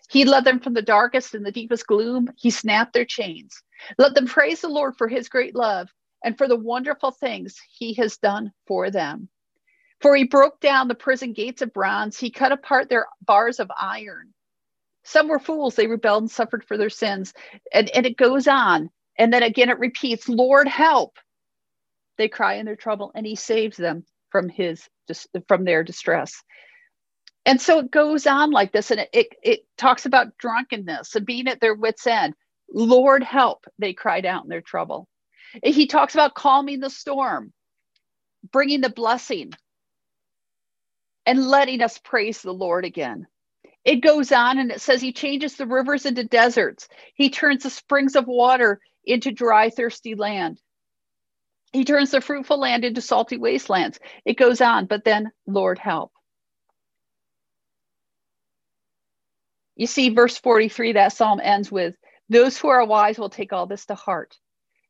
He 0.08 0.24
led 0.24 0.44
them 0.44 0.60
from 0.60 0.74
the 0.74 0.82
darkest 0.82 1.34
and 1.34 1.44
the 1.44 1.52
deepest 1.52 1.86
gloom. 1.86 2.28
He 2.36 2.50
snapped 2.50 2.94
their 2.94 3.04
chains. 3.04 3.62
Let 3.98 4.14
them 4.14 4.26
praise 4.26 4.60
the 4.60 4.68
Lord 4.68 4.96
for 4.96 5.06
his 5.06 5.28
great 5.28 5.54
love 5.54 5.88
and 6.24 6.36
for 6.36 6.48
the 6.48 6.56
wonderful 6.56 7.10
things 7.10 7.56
he 7.70 7.94
has 7.94 8.16
done 8.16 8.52
for 8.66 8.90
them. 8.90 9.28
For 10.00 10.16
he 10.16 10.24
broke 10.24 10.60
down 10.60 10.88
the 10.88 10.94
prison 10.94 11.32
gates 11.32 11.60
of 11.62 11.72
bronze, 11.72 12.18
he 12.18 12.30
cut 12.30 12.52
apart 12.52 12.88
their 12.88 13.06
bars 13.22 13.60
of 13.60 13.70
iron. 13.76 14.32
Some 15.04 15.28
were 15.28 15.38
fools, 15.38 15.74
they 15.74 15.86
rebelled 15.86 16.24
and 16.24 16.30
suffered 16.30 16.64
for 16.64 16.76
their 16.76 16.90
sins. 16.90 17.34
And, 17.72 17.88
and 17.90 18.06
it 18.06 18.16
goes 18.16 18.46
on. 18.46 18.90
And 19.18 19.32
then 19.32 19.42
again 19.42 19.68
it 19.68 19.78
repeats, 19.78 20.28
Lord, 20.28 20.68
help. 20.68 21.18
They 22.16 22.28
cry 22.28 22.54
in 22.54 22.66
their 22.66 22.76
trouble, 22.76 23.12
and 23.14 23.26
he 23.26 23.36
saves 23.36 23.76
them 23.76 24.04
from 24.30 24.48
his 24.48 24.88
from 25.46 25.64
their 25.64 25.82
distress. 25.82 26.42
And 27.46 27.60
so 27.60 27.78
it 27.78 27.90
goes 27.90 28.26
on 28.26 28.50
like 28.50 28.72
this, 28.72 28.90
and 28.90 29.00
it, 29.00 29.08
it, 29.12 29.28
it 29.42 29.60
talks 29.78 30.06
about 30.06 30.36
drunkenness 30.38 31.14
and 31.14 31.24
being 31.24 31.48
at 31.48 31.60
their 31.60 31.74
wits' 31.74 32.06
end. 32.06 32.34
Lord, 32.70 33.22
help, 33.22 33.64
they 33.78 33.94
cried 33.94 34.26
out 34.26 34.42
in 34.44 34.50
their 34.50 34.60
trouble. 34.60 35.08
He 35.62 35.86
talks 35.86 36.14
about 36.14 36.34
calming 36.34 36.80
the 36.80 36.90
storm, 36.90 37.52
bringing 38.52 38.82
the 38.82 38.90
blessing, 38.90 39.52
and 41.24 41.46
letting 41.46 41.82
us 41.82 41.98
praise 41.98 42.42
the 42.42 42.52
Lord 42.52 42.84
again. 42.84 43.26
It 43.84 43.96
goes 43.96 44.32
on 44.32 44.58
and 44.58 44.70
it 44.70 44.82
says 44.82 45.00
he 45.00 45.12
changes 45.12 45.56
the 45.56 45.66
rivers 45.66 46.04
into 46.04 46.24
deserts. 46.24 46.88
He 47.14 47.30
turns 47.30 47.62
the 47.62 47.70
springs 47.70 48.16
of 48.16 48.26
water 48.26 48.80
into 49.04 49.32
dry, 49.32 49.70
thirsty 49.70 50.14
land. 50.14 50.60
He 51.72 51.84
turns 51.84 52.10
the 52.10 52.20
fruitful 52.20 52.58
land 52.58 52.84
into 52.84 53.00
salty 53.00 53.38
wastelands. 53.38 53.98
It 54.24 54.36
goes 54.36 54.60
on, 54.60 54.86
but 54.86 55.04
then, 55.04 55.30
Lord, 55.46 55.78
help. 55.78 56.12
You 59.78 59.88
see, 59.88 60.10
verse 60.10 60.38
43, 60.38 60.94
that 60.94 61.14
psalm 61.14 61.40
ends 61.42 61.72
with, 61.72 61.96
Those 62.28 62.58
who 62.58 62.68
are 62.68 62.86
wise 62.86 63.18
will 63.18 63.30
take 63.30 63.54
all 63.54 63.66
this 63.66 63.86
to 63.86 63.96
heart. 63.96 64.36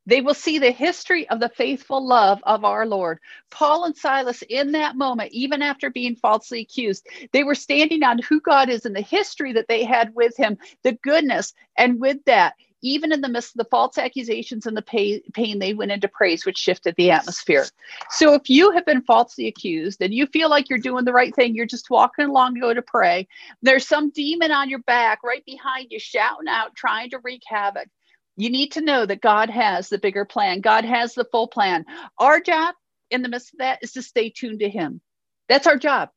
They 0.07 0.23
will 0.23 0.35
see 0.35 0.59
the 0.59 0.71
history 0.73 1.29
of 1.29 1.39
the 1.39 1.51
faithful 1.51 2.07
love 2.07 2.41
of 2.45 2.65
our 2.65 2.87
Lord. 2.87 3.21
Paul 3.51 3.85
and 3.85 3.97
Silas, 3.97 4.43
in 4.49 4.73
that 4.73 4.97
moment, 4.97 5.33
even 5.33 5.63
after 5.63 5.91
being 5.91 6.17
falsely 6.17 6.61
accused, 6.63 7.07
they 7.33 7.45
were 7.45 7.55
standing 7.55 8.03
on 8.03 8.19
who 8.19 8.41
God 8.41 8.71
is 8.71 8.87
and 8.87 8.97
the 8.97 9.03
history 9.03 9.53
that 9.53 9.69
they 9.69 9.85
had 9.85 10.15
with 10.15 10.37
him, 10.37 10.59
the 10.83 10.95
goodness. 11.03 11.53
And 11.77 12.01
with 12.01 12.25
that, 12.25 12.55
even 12.83 13.13
in 13.13 13.21
the 13.21 13.29
midst 13.29 13.55
of 13.55 13.59
the 13.59 13.69
false 13.71 13.99
accusations 13.99 14.67
and 14.67 14.77
the 14.77 14.83
pay, 14.83 15.21
pain, 15.33 15.59
they 15.59 15.75
went 15.75 15.91
into 15.91 16.09
praise, 16.09 16.47
which 16.47 16.59
shifted 16.59 16.95
the 16.97 17.11
atmosphere. 17.11 17.67
So 18.11 18.35
if 18.35 18.49
you 18.49 18.71
have 18.73 18.87
been 18.87 19.03
falsely 19.03 19.47
accused 19.49 20.01
and 20.01 20.15
you 20.15 20.27
feel 20.27 20.49
like 20.49 20.69
you're 20.69 20.79
doing 20.79 21.05
the 21.05 21.13
right 21.13 21.35
thing, 21.35 21.55
you're 21.55 21.67
just 21.67 21.91
walking 21.91 22.27
along 22.27 22.55
to 22.55 22.61
go 22.61 22.75
to 22.75 22.83
pray, 22.83 23.27
there's 23.63 23.87
some 23.87 24.11
demon 24.11 24.53
on 24.53 24.71
your 24.71 24.81
back 24.81 25.23
right 25.25 25.45
behind 25.45 25.89
you 25.91 25.99
shouting 25.99 26.49
out, 26.49 26.75
trying 26.77 27.11
to 27.11 27.19
wreak 27.19 27.43
havoc. 27.47 27.89
You 28.37 28.51
need 28.51 28.73
to 28.73 28.81
know 28.81 29.05
that 29.05 29.21
God 29.21 29.51
has 29.51 29.89
the 29.89 29.99
bigger 29.99 30.25
plan. 30.25 30.61
God 30.61 30.85
has 30.85 31.15
the 31.15 31.25
full 31.25 31.49
plan. 31.49 31.85
Our 32.19 32.41
job 32.41 32.77
in 33.11 33.23
the 33.23 33.29
midst 33.29 33.55
of 33.55 33.59
that 33.59 33.81
is 33.83 33.93
to 33.93 34.03
stay 34.03 34.31
tuned 34.31 34.61
to 34.61 34.69
Him. 34.69 35.01
That's 35.49 35.67
our 35.67 35.77
job. 35.77 36.11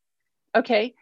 Okay. 0.55 0.93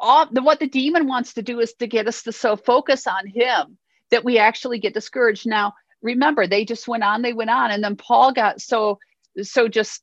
All 0.00 0.26
the, 0.30 0.42
what 0.42 0.60
the 0.60 0.68
demon 0.68 1.06
wants 1.06 1.34
to 1.34 1.42
do 1.42 1.60
is 1.60 1.74
to 1.74 1.86
get 1.86 2.08
us 2.08 2.22
to 2.22 2.32
so 2.32 2.56
focus 2.56 3.06
on 3.06 3.26
Him 3.26 3.76
that 4.10 4.24
we 4.24 4.38
actually 4.38 4.78
get 4.78 4.94
discouraged. 4.94 5.46
Now, 5.46 5.72
remember, 6.02 6.46
they 6.46 6.64
just 6.64 6.88
went 6.88 7.04
on, 7.04 7.22
they 7.22 7.32
went 7.32 7.50
on, 7.50 7.70
and 7.70 7.82
then 7.82 7.96
Paul 7.96 8.32
got 8.32 8.60
so 8.60 8.98
so 9.42 9.68
just 9.68 10.02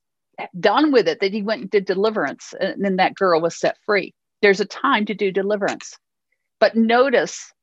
done 0.59 0.91
with 0.91 1.07
it 1.07 1.19
that 1.21 1.33
he 1.33 1.41
went 1.43 1.61
and 1.61 1.69
did 1.69 1.85
deliverance, 1.85 2.53
and 2.59 2.83
then 2.83 2.97
that 2.97 3.15
girl 3.15 3.41
was 3.41 3.59
set 3.59 3.77
free. 3.85 4.13
There's 4.41 4.59
a 4.59 4.65
time 4.65 5.05
to 5.05 5.13
do 5.13 5.31
deliverance. 5.31 5.97
But 6.59 6.75
notice 6.75 7.53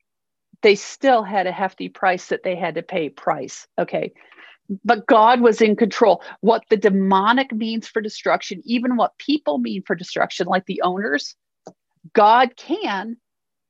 they 0.63 0.75
still 0.75 1.23
had 1.23 1.47
a 1.47 1.53
hefty 1.53 1.89
price 1.89 2.27
that 2.29 2.43
they 2.43 2.57
had 2.57 2.75
to 2.75 2.83
pay 2.83 3.09
price 3.09 3.67
okay 3.79 4.13
but 4.85 5.07
god 5.07 5.41
was 5.41 5.61
in 5.61 5.77
control 5.77 6.23
what 6.41 6.63
the 6.71 6.77
demonic 6.77 7.53
means 7.53 7.89
for 7.89 8.01
destruction 8.01 8.61
even 8.65 8.97
what 8.97 9.17
people 9.19 9.59
mean 9.59 9.83
for 9.87 9.95
destruction 9.95 10.47
like 10.47 10.67
the 10.67 10.83
owners 10.83 11.37
god 12.13 12.55
can 12.57 13.17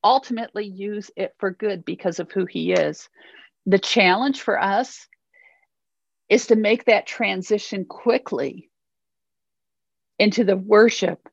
ultimately 0.05 0.67
use 0.67 1.11
it 1.17 1.35
for 1.39 1.51
good 1.51 1.85
because 1.85 2.21
of 2.21 2.31
who 2.31 2.47
he 2.47 2.73
is 2.73 3.09
the 3.67 3.79
challenge 3.79 4.41
for 4.41 4.61
us 4.61 5.07
is 6.29 6.47
to 6.47 6.57
make 6.57 6.85
that 6.85 7.07
transition 7.07 7.85
quickly 7.85 8.71
into 10.19 10.45
the 10.45 10.57
worship 10.57 11.29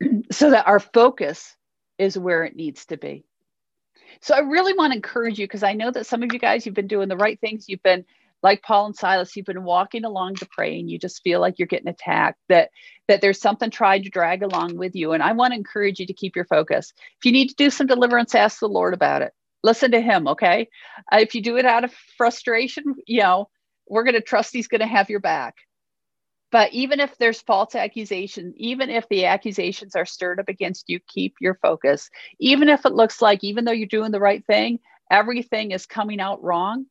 so 0.30 0.50
that 0.50 0.66
our 0.66 0.80
focus 0.80 1.56
is 1.98 2.18
where 2.18 2.44
it 2.44 2.56
needs 2.56 2.86
to 2.86 2.96
be 2.96 3.24
so 4.20 4.34
I 4.34 4.40
really 4.40 4.74
want 4.74 4.92
to 4.92 4.96
encourage 4.96 5.38
you 5.38 5.46
because 5.46 5.62
I 5.62 5.74
know 5.74 5.90
that 5.90 6.06
some 6.06 6.22
of 6.22 6.32
you 6.32 6.38
guys, 6.38 6.64
you've 6.64 6.74
been 6.74 6.86
doing 6.86 7.08
the 7.08 7.16
right 7.16 7.38
things. 7.40 7.68
You've 7.68 7.82
been 7.82 8.04
like 8.44 8.62
Paul 8.62 8.86
and 8.86 8.94
Silas, 8.94 9.34
you've 9.34 9.46
been 9.46 9.64
walking 9.64 10.04
along 10.04 10.34
to 10.36 10.48
pray 10.52 10.78
and 10.78 10.90
you 10.90 10.98
just 10.98 11.22
feel 11.22 11.40
like 11.40 11.58
you're 11.58 11.66
getting 11.66 11.88
attacked, 11.88 12.38
that 12.50 12.68
that 13.08 13.22
there's 13.22 13.40
something 13.40 13.70
trying 13.70 14.02
to 14.02 14.10
drag 14.10 14.42
along 14.42 14.76
with 14.76 14.94
you. 14.94 15.12
And 15.12 15.22
I 15.22 15.32
want 15.32 15.52
to 15.52 15.58
encourage 15.58 15.98
you 15.98 16.06
to 16.06 16.12
keep 16.12 16.36
your 16.36 16.44
focus. 16.44 16.92
If 17.18 17.24
you 17.24 17.32
need 17.32 17.48
to 17.48 17.54
do 17.56 17.70
some 17.70 17.86
deliverance, 17.86 18.34
ask 18.34 18.60
the 18.60 18.68
Lord 18.68 18.92
about 18.92 19.22
it. 19.22 19.32
Listen 19.62 19.90
to 19.92 20.00
him, 20.00 20.28
okay? 20.28 20.68
Uh, 21.10 21.18
if 21.20 21.34
you 21.34 21.40
do 21.40 21.56
it 21.56 21.64
out 21.64 21.84
of 21.84 21.92
frustration, 22.18 22.84
you 23.06 23.22
know, 23.22 23.48
we're 23.88 24.04
going 24.04 24.14
to 24.14 24.20
trust 24.20 24.52
he's 24.52 24.68
going 24.68 24.82
to 24.82 24.86
have 24.86 25.08
your 25.08 25.20
back. 25.20 25.54
But 26.52 26.72
even 26.72 27.00
if 27.00 27.16
there's 27.18 27.40
false 27.40 27.74
accusation, 27.74 28.52
even 28.56 28.90
if 28.90 29.08
the 29.08 29.24
accusations 29.24 29.96
are 29.96 30.06
stirred 30.06 30.38
up 30.38 30.48
against 30.48 30.84
you, 30.88 31.00
keep 31.08 31.34
your 31.40 31.54
focus. 31.62 32.10
Even 32.40 32.68
if 32.68 32.84
it 32.84 32.92
looks 32.92 33.22
like, 33.22 33.42
even 33.42 33.64
though 33.64 33.72
you're 33.72 33.88
doing 33.88 34.12
the 34.12 34.20
right 34.20 34.44
thing, 34.46 34.80
everything 35.10 35.72
is 35.72 35.86
coming 35.86 36.20
out 36.20 36.42
wrong, 36.42 36.86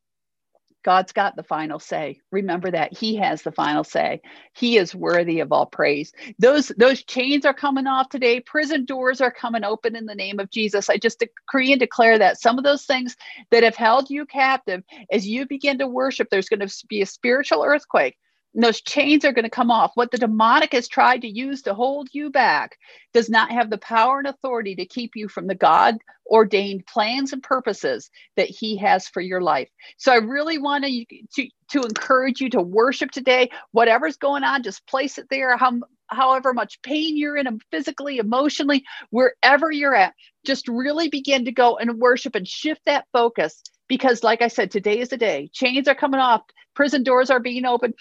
God's 0.84 1.12
got 1.12 1.34
the 1.34 1.42
final 1.42 1.78
say. 1.78 2.20
Remember 2.30 2.70
that 2.70 2.96
He 2.96 3.16
has 3.16 3.42
the 3.42 3.50
final 3.50 3.84
say. 3.84 4.20
He 4.52 4.76
is 4.76 4.94
worthy 4.94 5.40
of 5.40 5.50
all 5.50 5.66
praise. 5.66 6.12
Those 6.38 6.68
those 6.76 7.02
chains 7.02 7.44
are 7.44 7.54
coming 7.54 7.86
off 7.86 8.10
today. 8.10 8.40
Prison 8.40 8.84
doors 8.84 9.20
are 9.20 9.30
coming 9.30 9.64
open 9.64 9.96
in 9.96 10.06
the 10.06 10.14
name 10.14 10.38
of 10.38 10.50
Jesus. 10.50 10.90
I 10.90 10.98
just 10.98 11.20
decree 11.20 11.72
and 11.72 11.80
declare 11.80 12.18
that 12.18 12.40
some 12.40 12.58
of 12.58 12.64
those 12.64 12.84
things 12.84 13.16
that 13.50 13.62
have 13.62 13.76
held 13.76 14.10
you 14.10 14.26
captive, 14.26 14.82
as 15.10 15.26
you 15.26 15.46
begin 15.46 15.78
to 15.78 15.88
worship, 15.88 16.28
there's 16.30 16.48
going 16.48 16.66
to 16.66 16.86
be 16.88 17.02
a 17.02 17.06
spiritual 17.06 17.64
earthquake 17.64 18.16
those 18.62 18.80
chains 18.80 19.24
are 19.24 19.32
going 19.32 19.44
to 19.44 19.50
come 19.50 19.70
off. 19.70 19.92
What 19.94 20.10
the 20.10 20.18
demonic 20.18 20.72
has 20.72 20.86
tried 20.86 21.22
to 21.22 21.28
use 21.28 21.62
to 21.62 21.74
hold 21.74 22.08
you 22.12 22.30
back 22.30 22.78
does 23.12 23.28
not 23.28 23.50
have 23.50 23.68
the 23.68 23.78
power 23.78 24.18
and 24.18 24.28
authority 24.28 24.76
to 24.76 24.86
keep 24.86 25.12
you 25.16 25.28
from 25.28 25.46
the 25.46 25.54
God 25.54 25.96
ordained 26.26 26.86
plans 26.86 27.32
and 27.32 27.42
purposes 27.42 28.10
that 28.36 28.48
He 28.48 28.76
has 28.78 29.08
for 29.08 29.20
your 29.20 29.40
life. 29.40 29.68
So 29.96 30.12
I 30.12 30.16
really 30.16 30.58
want 30.58 30.84
to, 30.84 31.04
to, 31.34 31.48
to 31.70 31.82
encourage 31.82 32.40
you 32.40 32.48
to 32.50 32.62
worship 32.62 33.10
today. 33.10 33.50
Whatever's 33.72 34.16
going 34.16 34.44
on, 34.44 34.62
just 34.62 34.86
place 34.86 35.18
it 35.18 35.26
there. 35.30 35.56
How, 35.56 35.80
however 36.06 36.54
much 36.54 36.80
pain 36.82 37.16
you're 37.16 37.36
in, 37.36 37.60
physically, 37.70 38.18
emotionally, 38.18 38.84
wherever 39.10 39.70
you're 39.70 39.94
at, 39.94 40.14
just 40.46 40.68
really 40.68 41.08
begin 41.08 41.44
to 41.46 41.52
go 41.52 41.76
and 41.76 41.98
worship 41.98 42.34
and 42.34 42.46
shift 42.46 42.82
that 42.86 43.06
focus 43.12 43.62
because 43.86 44.22
like 44.22 44.40
i 44.40 44.48
said 44.48 44.70
today 44.70 44.98
is 44.98 45.10
the 45.10 45.16
day 45.16 45.48
chains 45.52 45.88
are 45.88 45.94
coming 45.94 46.20
off 46.20 46.40
prison 46.74 47.02
doors 47.02 47.30
are 47.30 47.40
being 47.40 47.64
opened 47.64 47.94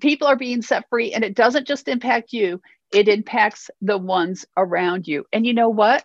people 0.00 0.26
are 0.26 0.36
being 0.36 0.62
set 0.62 0.88
free 0.88 1.12
and 1.12 1.24
it 1.24 1.34
doesn't 1.34 1.66
just 1.66 1.88
impact 1.88 2.32
you 2.32 2.60
it 2.94 3.08
impacts 3.08 3.70
the 3.80 3.98
ones 3.98 4.46
around 4.56 5.08
you. 5.08 5.24
And 5.32 5.44
you 5.44 5.52
know 5.52 5.68
what? 5.68 6.04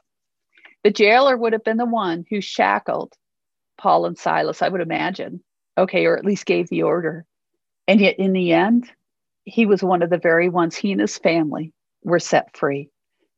The 0.84 0.90
jailer 0.90 1.38
would 1.38 1.54
have 1.54 1.64
been 1.64 1.78
the 1.78 1.86
one 1.86 2.26
who 2.30 2.42
shackled 2.42 3.14
paul 3.78 4.06
and 4.06 4.18
silas 4.18 4.62
i 4.62 4.68
would 4.68 4.82
imagine. 4.82 5.42
Okay 5.78 6.06
or 6.06 6.18
at 6.18 6.26
least 6.26 6.46
gave 6.46 6.68
the 6.70 6.84
order. 6.84 7.26
And 7.88 8.02
yet 8.02 8.20
in 8.20 8.34
the 8.34 8.54
end 8.54 8.92
he 9.44 9.66
was 9.66 9.84
one 9.84 10.02
of 10.02 10.10
the 10.10 10.18
very 10.18 10.50
ones 10.50 10.76
he 10.76 10.92
and 10.92 11.02
his 11.02 11.18
family 11.18 11.74
were 12.04 12.20
set 12.20 12.56
free. 12.58 12.90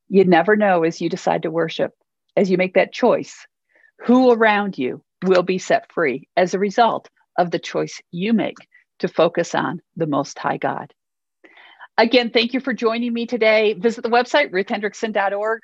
You 0.07 0.25
never 0.25 0.55
know 0.55 0.83
as 0.83 1.01
you 1.01 1.09
decide 1.09 1.43
to 1.43 1.51
worship 1.51 1.91
as 2.35 2.49
you 2.49 2.57
make 2.57 2.75
that 2.75 2.93
choice 2.93 3.45
who 3.99 4.31
around 4.31 4.77
you 4.77 5.03
will 5.23 5.43
be 5.43 5.57
set 5.57 5.91
free 5.91 6.27
as 6.35 6.53
a 6.53 6.59
result 6.59 7.09
of 7.37 7.51
the 7.51 7.59
choice 7.59 8.01
you 8.11 8.33
make 8.33 8.57
to 9.01 9.07
focus 9.07 9.53
on 9.53 9.81
the 9.95 10.07
Most 10.07 10.39
High 10.39 10.57
God. 10.57 10.93
Again, 11.97 12.31
thank 12.31 12.53
you 12.53 12.59
for 12.59 12.73
joining 12.73 13.13
me 13.13 13.25
today. 13.25 13.73
Visit 13.73 14.01
the 14.01 14.09
website, 14.09 14.51
ruthhendrickson.org. 14.51 15.61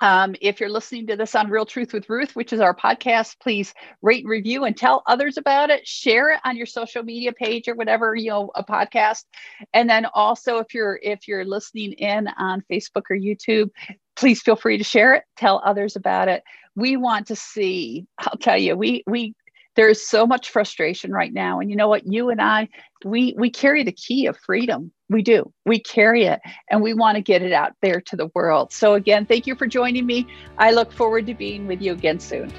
Um, 0.00 0.34
if 0.42 0.60
you're 0.60 0.70
listening 0.70 1.06
to 1.06 1.16
this 1.16 1.34
on 1.34 1.50
Real 1.50 1.64
Truth 1.64 1.92
with 1.92 2.08
Ruth, 2.10 2.36
which 2.36 2.52
is 2.52 2.60
our 2.60 2.74
podcast, 2.76 3.40
please 3.40 3.72
rate 4.02 4.24
and 4.24 4.30
review 4.30 4.64
and 4.64 4.76
tell 4.76 5.02
others 5.06 5.38
about 5.38 5.70
it. 5.70 5.86
Share 5.86 6.30
it 6.32 6.40
on 6.44 6.56
your 6.56 6.66
social 6.66 7.02
media 7.02 7.32
page 7.32 7.66
or 7.66 7.74
whatever, 7.74 8.14
you 8.14 8.30
know, 8.30 8.50
a 8.54 8.62
podcast. 8.62 9.24
And 9.72 9.88
then 9.88 10.06
also 10.14 10.58
if 10.58 10.74
you're 10.74 11.00
if 11.02 11.26
you're 11.26 11.46
listening 11.46 11.92
in 11.92 12.28
on 12.38 12.62
Facebook 12.70 13.04
or 13.10 13.16
YouTube, 13.16 13.70
please 14.16 14.42
feel 14.42 14.56
free 14.56 14.76
to 14.76 14.84
share 14.84 15.14
it, 15.14 15.24
tell 15.36 15.62
others 15.64 15.96
about 15.96 16.28
it. 16.28 16.42
We 16.74 16.98
want 16.98 17.28
to 17.28 17.36
see, 17.36 18.06
I'll 18.18 18.38
tell 18.38 18.58
you, 18.58 18.76
we 18.76 19.02
we 19.06 19.34
there 19.76 19.88
is 19.88 20.06
so 20.06 20.26
much 20.26 20.50
frustration 20.50 21.12
right 21.12 21.32
now. 21.32 21.60
And 21.60 21.70
you 21.70 21.76
know 21.76 21.88
what? 21.88 22.06
You 22.06 22.30
and 22.30 22.40
i 22.40 22.68
we 23.04 23.34
we 23.38 23.50
carry 23.50 23.84
the 23.84 23.92
key 23.92 24.26
of 24.26 24.36
freedom. 24.38 24.90
We 25.08 25.22
do. 25.22 25.52
We 25.64 25.78
carry 25.78 26.24
it 26.24 26.40
and 26.70 26.82
we 26.82 26.94
want 26.94 27.16
to 27.16 27.22
get 27.22 27.42
it 27.42 27.52
out 27.52 27.72
there 27.82 28.00
to 28.00 28.16
the 28.16 28.30
world. 28.34 28.72
So 28.72 28.94
again 28.94 29.26
thank 29.26 29.46
you 29.46 29.54
for 29.54 29.66
joining 29.66 30.06
me. 30.06 30.26
I 30.58 30.72
look 30.72 30.92
forward 30.92 31.26
to 31.26 31.34
being 31.34 31.66
with 31.66 31.80
you 31.82 31.92
again 31.92 32.18
soon. 32.18 32.50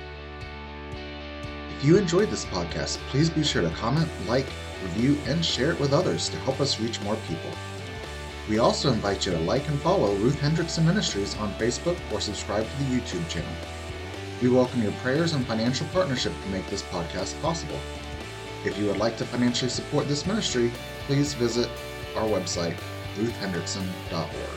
If 1.77 1.83
you 1.83 1.97
enjoyed 1.97 2.29
this 2.29 2.45
podcast 2.45 2.97
please 3.09 3.29
be 3.29 3.43
sure 3.43 3.61
to 3.61 3.69
comment 3.71 4.09
like 4.27 4.45
review 4.83 5.17
and 5.25 5.43
share 5.43 5.71
it 5.71 5.79
with 5.79 5.93
others 5.93 6.29
to 6.29 6.37
help 6.37 6.61
us 6.61 6.79
reach 6.79 7.01
more 7.01 7.17
people. 7.27 7.51
We 8.47 8.59
also 8.59 8.93
invite 8.93 9.25
you 9.25 9.33
to 9.33 9.39
like 9.39 9.67
and 9.67 9.79
follow 9.81 10.13
Ruth 10.15 10.39
Hendrickson 10.39 10.85
Ministries 10.85 11.35
on 11.37 11.51
Facebook 11.55 11.97
or 12.13 12.21
subscribe 12.21 12.65
to 12.65 12.83
the 12.83 12.95
YouTube 12.95 13.27
channel. 13.27 13.51
We 14.39 14.49
welcome 14.49 14.83
your 14.83 14.91
prayers 15.03 15.33
and 15.33 15.43
financial 15.47 15.87
partnership 15.87 16.31
to 16.43 16.49
make 16.49 16.67
this 16.67 16.83
podcast 16.83 17.41
possible. 17.41 17.79
If 18.65 18.77
you 18.77 18.85
would 18.85 18.97
like 18.97 19.17
to 19.17 19.25
financially 19.25 19.71
support 19.71 20.07
this 20.07 20.27
ministry, 20.27 20.71
please 21.07 21.33
visit 21.33 21.67
our 22.15 22.25
website, 22.25 22.77
ruthhendrickson.org. 23.15 24.56